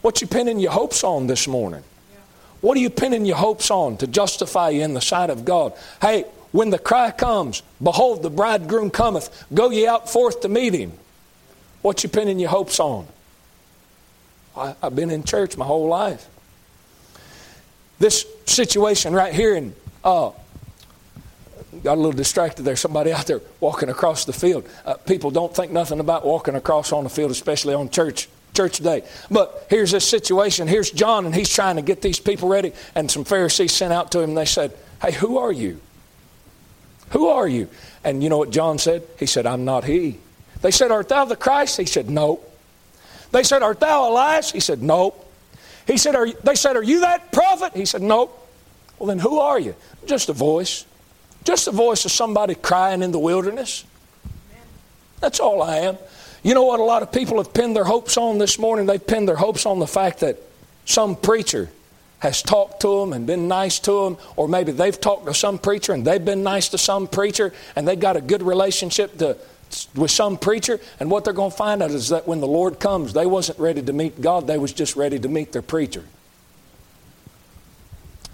[0.06, 1.82] What you pinning your hopes on this morning?
[2.62, 5.74] What are you pinning your hopes on to justify you in the sight of God?
[6.00, 10.76] Hey, when the cry comes, Behold, the bridegroom cometh, go ye out forth to meet
[10.76, 10.94] him.
[11.82, 13.08] What you pinning your hopes on?
[14.56, 16.28] I, have been in church my whole life.
[17.98, 20.30] This situation right here in uh,
[21.82, 22.76] got a little distracted there.
[22.76, 24.70] Somebody out there walking across the field.
[24.86, 28.78] Uh, people don't think nothing about walking across on the field, especially on church church
[28.78, 29.04] today.
[29.30, 30.68] But here's this situation.
[30.68, 32.74] Here's John, and he's trying to get these people ready.
[32.96, 35.80] And some Pharisees sent out to him, and they said, "Hey, who are you?
[37.12, 37.70] Who are you?"
[38.04, 39.04] And you know what John said?
[39.20, 40.20] He said, "I'm not he."
[40.62, 42.40] They said, "Art thou the Christ?" He said, "No."
[43.32, 45.14] They said, "Art thou Elias?" He said, "No."
[45.88, 48.32] He said, are, "They said, are you that prophet?" He said, "No."
[48.98, 49.76] Well, then who are you?
[50.06, 50.86] Just a voice.
[51.44, 53.84] Just the voice of somebody crying in the wilderness.
[55.20, 55.98] That's all I am.
[56.46, 58.86] You know what a lot of people have pinned their hopes on this morning?
[58.86, 60.38] They've pinned their hopes on the fact that
[60.86, 61.72] some preacher
[62.20, 65.58] has talked to them and been nice to them, or maybe they've talked to some
[65.58, 69.36] preacher and they've been nice to some preacher and they've got a good relationship to,
[69.96, 70.80] with some preacher.
[71.00, 73.58] And what they're going to find out is that when the Lord comes, they wasn't
[73.58, 76.04] ready to meet God, they was just ready to meet their preacher.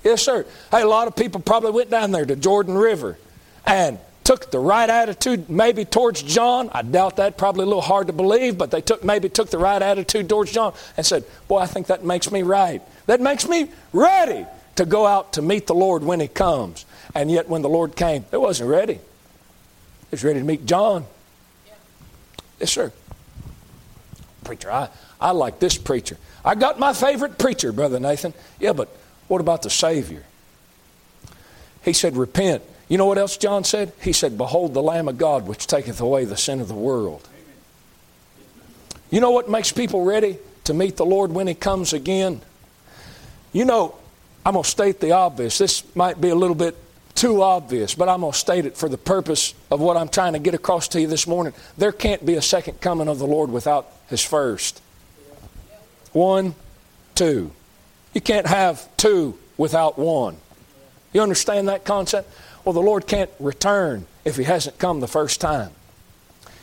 [0.03, 0.45] Yes, sir.
[0.70, 3.18] Hey, a lot of people probably went down there to Jordan River
[3.66, 6.70] and took the right attitude maybe towards John.
[6.74, 9.58] I doubt that, probably a little hard to believe, but they took maybe took the
[9.58, 12.82] right attitude towards John and said, Boy, I think that makes me right.
[13.08, 14.46] That makes me ready
[14.76, 16.86] to go out to meet the Lord when He comes.
[17.14, 18.94] And yet when the Lord came, it wasn't ready.
[18.94, 21.06] It was ready to meet John.
[22.60, 22.92] Yes, sir.
[24.44, 26.18] Preacher, I, I like this preacher.
[26.44, 28.34] I got my favorite preacher, Brother Nathan.
[28.60, 28.96] Yeah, but
[29.28, 30.24] what about the Savior?
[31.84, 32.64] He said, Repent.
[32.92, 33.94] You know what else John said?
[34.02, 37.26] He said, Behold the Lamb of God which taketh away the sin of the world.
[39.10, 42.42] You know what makes people ready to meet the Lord when He comes again?
[43.54, 43.96] You know,
[44.46, 45.58] I'm going to state the obvious.
[45.58, 46.76] This might be a little bit
[47.16, 50.34] too obvious, but I'm going to state it for the purpose of what I'm trying
[50.34, 51.54] to get across to you this morning.
[51.78, 54.82] There can't be a second coming of the Lord without His first.
[56.12, 56.56] One,
[57.16, 57.54] two.
[58.14, 60.36] You can't have two without one.
[61.14, 62.30] You understand that concept?
[62.64, 65.72] Well, the Lord can't return if He hasn't come the first time.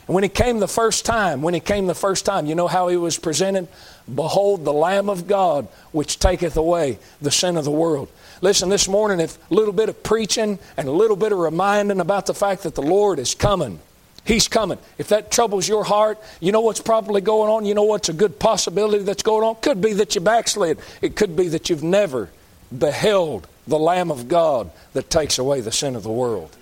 [0.06, 2.68] And when He came the first time, when He came the first time, you know
[2.68, 3.68] how He was presented?
[4.12, 8.08] Behold, the Lamb of God, which taketh away the sin of the world.
[8.40, 12.00] Listen, this morning, if a little bit of preaching and a little bit of reminding
[12.00, 13.80] about the fact that the Lord is coming,
[14.24, 14.78] He's coming.
[14.98, 17.64] If that troubles your heart, you know what's probably going on?
[17.64, 19.56] You know what's a good possibility that's going on?
[19.56, 20.78] Could be that you backslid.
[21.00, 22.28] It could be that you've never
[22.76, 26.56] beheld the Lamb of God that takes away the sin of the world.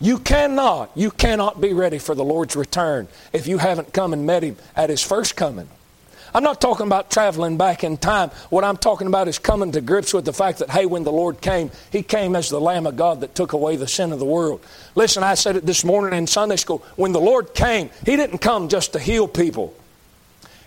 [0.00, 4.24] You cannot, you cannot be ready for the Lord's return if you haven't come and
[4.24, 5.68] met Him at His first coming.
[6.32, 8.30] I'm not talking about traveling back in time.
[8.50, 11.10] What I'm talking about is coming to grips with the fact that, hey, when the
[11.10, 14.20] Lord came, He came as the Lamb of God that took away the sin of
[14.20, 14.64] the world.
[14.94, 16.84] Listen, I said it this morning in Sunday school.
[16.94, 19.74] When the Lord came, He didn't come just to heal people.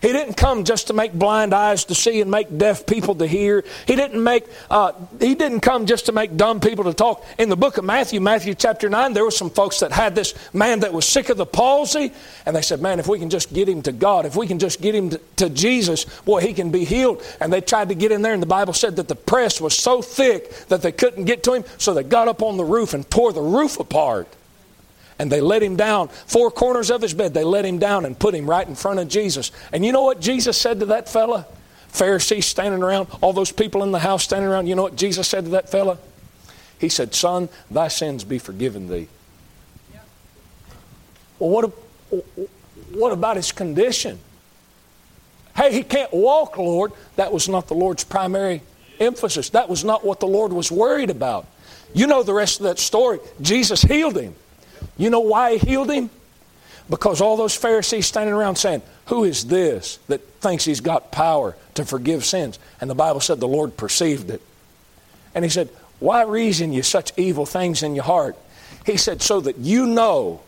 [0.01, 3.27] He didn't come just to make blind eyes to see and make deaf people to
[3.27, 3.63] hear.
[3.85, 4.45] He didn't make.
[4.69, 7.23] Uh, he didn't come just to make dumb people to talk.
[7.37, 10.33] In the book of Matthew, Matthew chapter nine, there were some folks that had this
[10.53, 12.11] man that was sick of the palsy,
[12.47, 14.57] and they said, "Man, if we can just get him to God, if we can
[14.57, 17.95] just get him to, to Jesus, boy, he can be healed." And they tried to
[17.95, 20.91] get in there, and the Bible said that the press was so thick that they
[20.91, 23.79] couldn't get to him, so they got up on the roof and tore the roof
[23.79, 24.27] apart
[25.21, 28.17] and they let him down, four corners of his bed, they let him down and
[28.17, 29.51] put him right in front of Jesus.
[29.71, 31.45] And you know what Jesus said to that fella?
[31.89, 35.27] Pharisees standing around, all those people in the house standing around, you know what Jesus
[35.27, 35.99] said to that fella?
[36.79, 39.09] He said, Son, thy sins be forgiven thee.
[41.37, 41.65] Well, what,
[42.91, 44.17] what about his condition?
[45.55, 46.93] Hey, he can't walk, Lord.
[47.17, 48.63] That was not the Lord's primary
[48.99, 49.51] emphasis.
[49.51, 51.45] That was not what the Lord was worried about.
[51.93, 53.19] You know the rest of that story.
[53.39, 54.33] Jesus healed him.
[54.97, 56.09] You know why he healed him?
[56.89, 61.55] Because all those Pharisees standing around saying, Who is this that thinks he's got power
[61.75, 62.59] to forgive sins?
[62.79, 64.41] And the Bible said the Lord perceived it.
[65.33, 65.69] And he said,
[65.99, 68.35] Why reason you such evil things in your heart?
[68.85, 70.41] He said, So that you know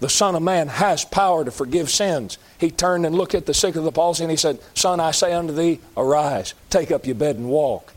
[0.00, 2.38] the Son of Man has power to forgive sins.
[2.58, 5.10] He turned and looked at the sick of the palsy and he said, Son, I
[5.10, 7.92] say unto thee, arise, take up your bed and walk.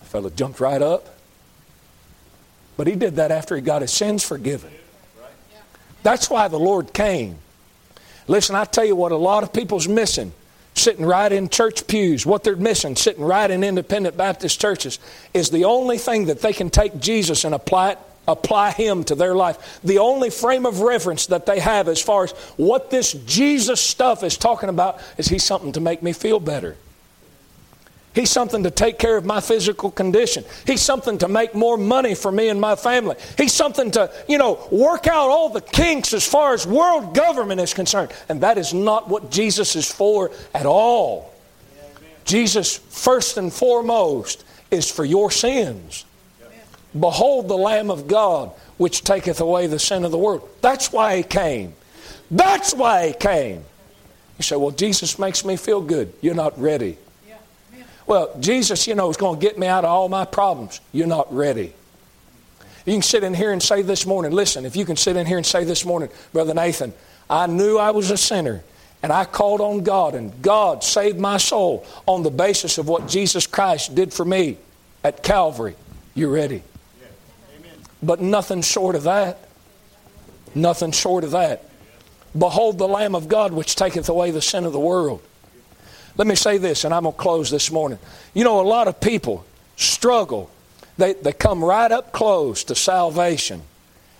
[0.00, 1.08] The fellow jumped right up.
[2.76, 4.72] But he did that after he got his sins forgiven.
[6.04, 7.38] That's why the Lord came.
[8.28, 10.32] Listen, I tell you what, a lot of people's missing
[10.74, 14.98] sitting right in church pews, what they're missing, sitting right in independent Baptist churches,
[15.32, 19.14] is the only thing that they can take Jesus and apply it, apply Him to
[19.14, 19.80] their life.
[19.84, 24.22] The only frame of reference that they have as far as what this Jesus stuff
[24.22, 26.76] is talking about is He's something to make me feel better.
[28.14, 30.44] He's something to take care of my physical condition.
[30.66, 33.16] He's something to make more money for me and my family.
[33.36, 37.60] He's something to, you know, work out all the kinks as far as world government
[37.60, 38.12] is concerned.
[38.28, 41.34] And that is not what Jesus is for at all.
[42.24, 46.04] Jesus, first and foremost, is for your sins.
[46.98, 50.48] Behold the Lamb of God, which taketh away the sin of the world.
[50.60, 51.74] That's why He came.
[52.30, 53.64] That's why He came.
[54.38, 56.12] You say, well, Jesus makes me feel good.
[56.20, 56.98] You're not ready.
[58.06, 60.80] Well, Jesus, you know, is going to get me out of all my problems.
[60.92, 61.72] You're not ready.
[62.84, 65.26] You can sit in here and say this morning, listen, if you can sit in
[65.26, 66.92] here and say this morning, Brother Nathan,
[67.30, 68.62] I knew I was a sinner
[69.02, 73.08] and I called on God and God saved my soul on the basis of what
[73.08, 74.58] Jesus Christ did for me
[75.02, 75.76] at Calvary.
[76.14, 76.62] You're ready.
[78.02, 79.48] But nothing short of that.
[80.54, 81.64] Nothing short of that.
[82.36, 85.22] Behold the Lamb of God which taketh away the sin of the world.
[86.16, 87.98] Let me say this, and I'm going to close this morning.
[88.34, 89.44] You know, a lot of people
[89.76, 90.50] struggle.
[90.96, 93.62] They, they come right up close to salvation,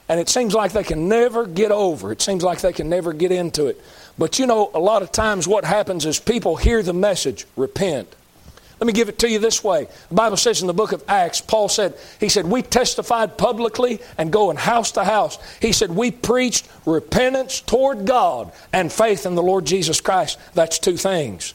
[0.08, 2.10] and it seems like they can never get over.
[2.10, 3.80] It seems like they can never get into it.
[4.18, 8.14] But you know, a lot of times what happens is people hear the message, repent.
[8.80, 9.86] Let me give it to you this way.
[10.08, 14.00] The Bible says in the book of Acts, Paul said, he said, we testified publicly
[14.18, 15.38] and going house to house.
[15.62, 20.38] He said, we preached repentance toward God and faith in the Lord Jesus Christ.
[20.54, 21.54] That's two things.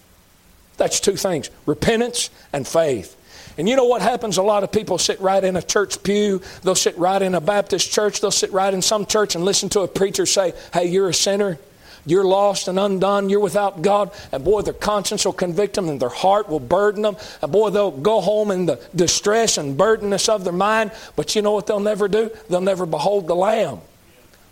[0.79, 3.15] That's two things repentance and faith.
[3.57, 4.37] And you know what happens?
[4.37, 6.41] A lot of people sit right in a church pew.
[6.63, 8.21] They'll sit right in a Baptist church.
[8.21, 11.13] They'll sit right in some church and listen to a preacher say, Hey, you're a
[11.13, 11.59] sinner.
[12.05, 13.29] You're lost and undone.
[13.29, 14.11] You're without God.
[14.31, 17.17] And boy, their conscience will convict them and their heart will burden them.
[17.41, 20.91] And boy, they'll go home in the distress and burdenness of their mind.
[21.17, 22.31] But you know what they'll never do?
[22.49, 23.79] They'll never behold the Lamb.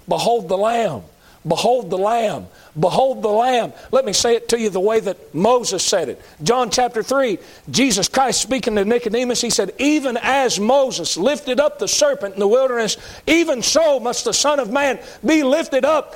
[0.08, 1.04] Behold the Lamb.
[1.48, 2.48] Behold the Lamb.
[2.80, 3.74] Behold the Lamb.
[3.92, 6.22] Let me say it to you the way that Moses said it.
[6.44, 7.38] John chapter 3,
[7.70, 12.40] Jesus Christ speaking to Nicodemus, he said, Even as Moses lifted up the serpent in
[12.40, 16.16] the wilderness, even so must the Son of Man be lifted up.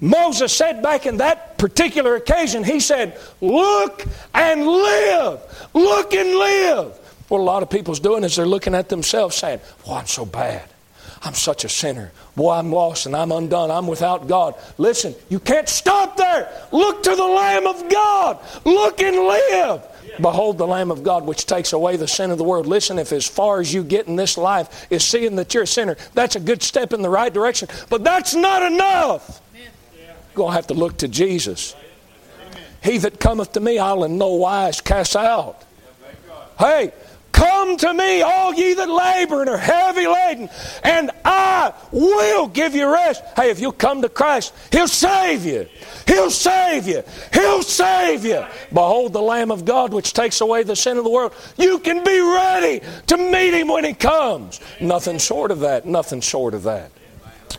[0.00, 4.04] Moses said back in that particular occasion, he said, Look
[4.34, 5.68] and live.
[5.74, 6.98] Look and live.
[7.28, 10.24] What a lot of people's doing is they're looking at themselves saying, Well, I'm so
[10.24, 10.68] bad.
[11.24, 12.10] I'm such a sinner.
[12.34, 13.70] Boy, I'm lost and I'm undone.
[13.70, 14.56] I'm without God.
[14.76, 16.50] Listen, you can't stop there.
[16.72, 18.40] Look to the Lamb of God.
[18.64, 19.86] Look and live.
[20.20, 22.66] Behold the Lamb of God which takes away the sin of the world.
[22.66, 25.66] Listen, if as far as you get in this life is seeing that you're a
[25.66, 27.68] sinner, that's a good step in the right direction.
[27.88, 29.40] But that's not enough.
[29.54, 29.64] You're
[30.34, 31.76] going to have to look to Jesus.
[32.82, 35.62] He that cometh to me, I'll in no wise cast out.
[36.58, 36.92] Hey,
[37.32, 40.50] Come to me, all ye that labor and are heavy laden,
[40.84, 43.22] and I will give you rest.
[43.34, 45.66] Hey, if you'll come to Christ, He'll save you.
[46.06, 47.02] He'll save you.
[47.32, 48.44] He'll save you.
[48.72, 51.34] Behold the Lamb of God which takes away the sin of the world.
[51.56, 54.60] You can be ready to meet Him when He comes.
[54.80, 55.86] Nothing short of that.
[55.86, 56.92] Nothing short of that.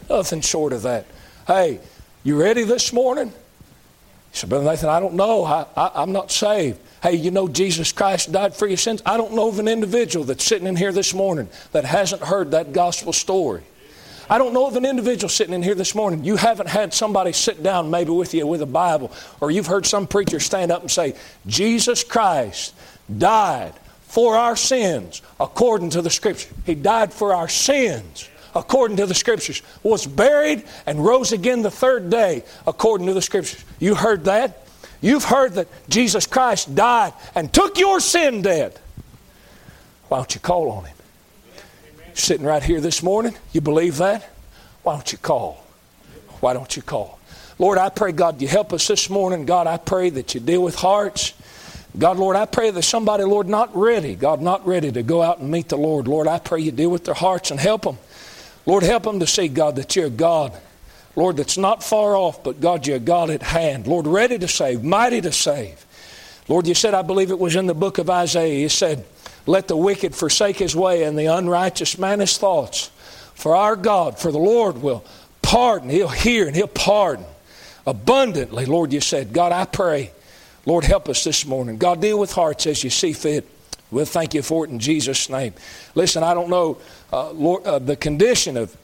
[0.10, 1.08] Nothing short of that.
[1.48, 1.80] Hey,
[2.24, 3.30] you ready this morning?
[3.30, 5.44] He said, Brother Nathan, I don't know.
[5.44, 9.04] I, I, I'm not saved hey, you know Jesus Christ died for your sins?
[9.06, 12.52] I don't know of an individual that's sitting in here this morning that hasn't heard
[12.52, 13.62] that gospel story.
[14.30, 16.24] I don't know of an individual sitting in here this morning.
[16.24, 19.86] You haven't had somebody sit down maybe with you with a Bible, or you've heard
[19.86, 22.74] some preacher stand up and say, Jesus Christ
[23.16, 23.74] died
[24.04, 26.54] for our sins according to the Scripture.
[26.66, 31.72] He died for our sins according to the Scriptures, was buried and rose again the
[31.72, 33.66] third day according to the Scriptures.
[33.80, 34.63] You heard that?
[35.04, 38.80] You've heard that Jesus Christ died and took your sin dead.
[40.08, 40.96] Why don't you call on Him?
[42.14, 44.30] Sitting right here this morning, you believe that?
[44.84, 45.62] Why don't you call?
[46.40, 47.20] Why don't you call?
[47.60, 49.46] Lord, I pray, God, you help us this morning.
[49.46, 51.34] God, I pray that you deal with hearts.
[52.00, 55.40] God, Lord, I pray that somebody, Lord, not ready, God, not ready to go out
[55.40, 56.08] and meet the Lord.
[56.08, 57.98] Lord, I pray you deal with their hearts and help them.
[58.66, 60.54] Lord, help them to see, God, that you're God
[61.16, 63.86] Lord, that's not far off, but God, you're God at hand.
[63.86, 65.86] Lord, ready to save, mighty to save.
[66.48, 69.06] Lord, you said, I believe it was in the book of Isaiah, you said,
[69.46, 72.90] Let the wicked forsake his way and the unrighteous man his thoughts.
[73.36, 75.06] For our God, for the Lord will
[75.42, 75.90] pardon.
[75.90, 77.26] He'll hear and he'll pardon
[77.86, 78.66] abundantly.
[78.66, 80.12] Lord, you said, God, I pray.
[80.66, 81.78] Lord, help us this morning.
[81.78, 83.48] God, deal with hearts as you see fit.
[83.92, 85.54] We'll thank you for it in Jesus' name.
[85.94, 86.80] Listen, I don't know
[87.12, 88.76] uh, Lord, uh, the condition of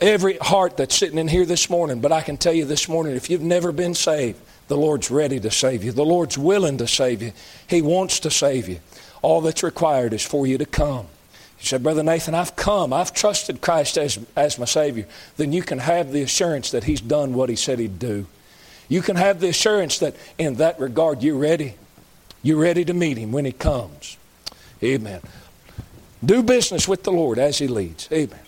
[0.00, 3.16] every heart that's sitting in here this morning, but I can tell you this morning
[3.16, 5.92] if you've never been saved, the Lord's ready to save you.
[5.92, 7.32] The Lord's willing to save you.
[7.66, 8.80] He wants to save you.
[9.22, 11.06] All that's required is for you to come.
[11.58, 12.92] You said, Brother Nathan, I've come.
[12.92, 15.06] I've trusted Christ as, as my Savior.
[15.36, 18.26] Then you can have the assurance that He's done what He said He'd do.
[18.88, 21.74] You can have the assurance that in that regard you're ready.
[22.42, 24.16] You're ready to meet Him when He comes.
[24.82, 25.20] Amen.
[26.24, 28.08] Do business with the Lord as He leads.
[28.12, 28.38] Amen.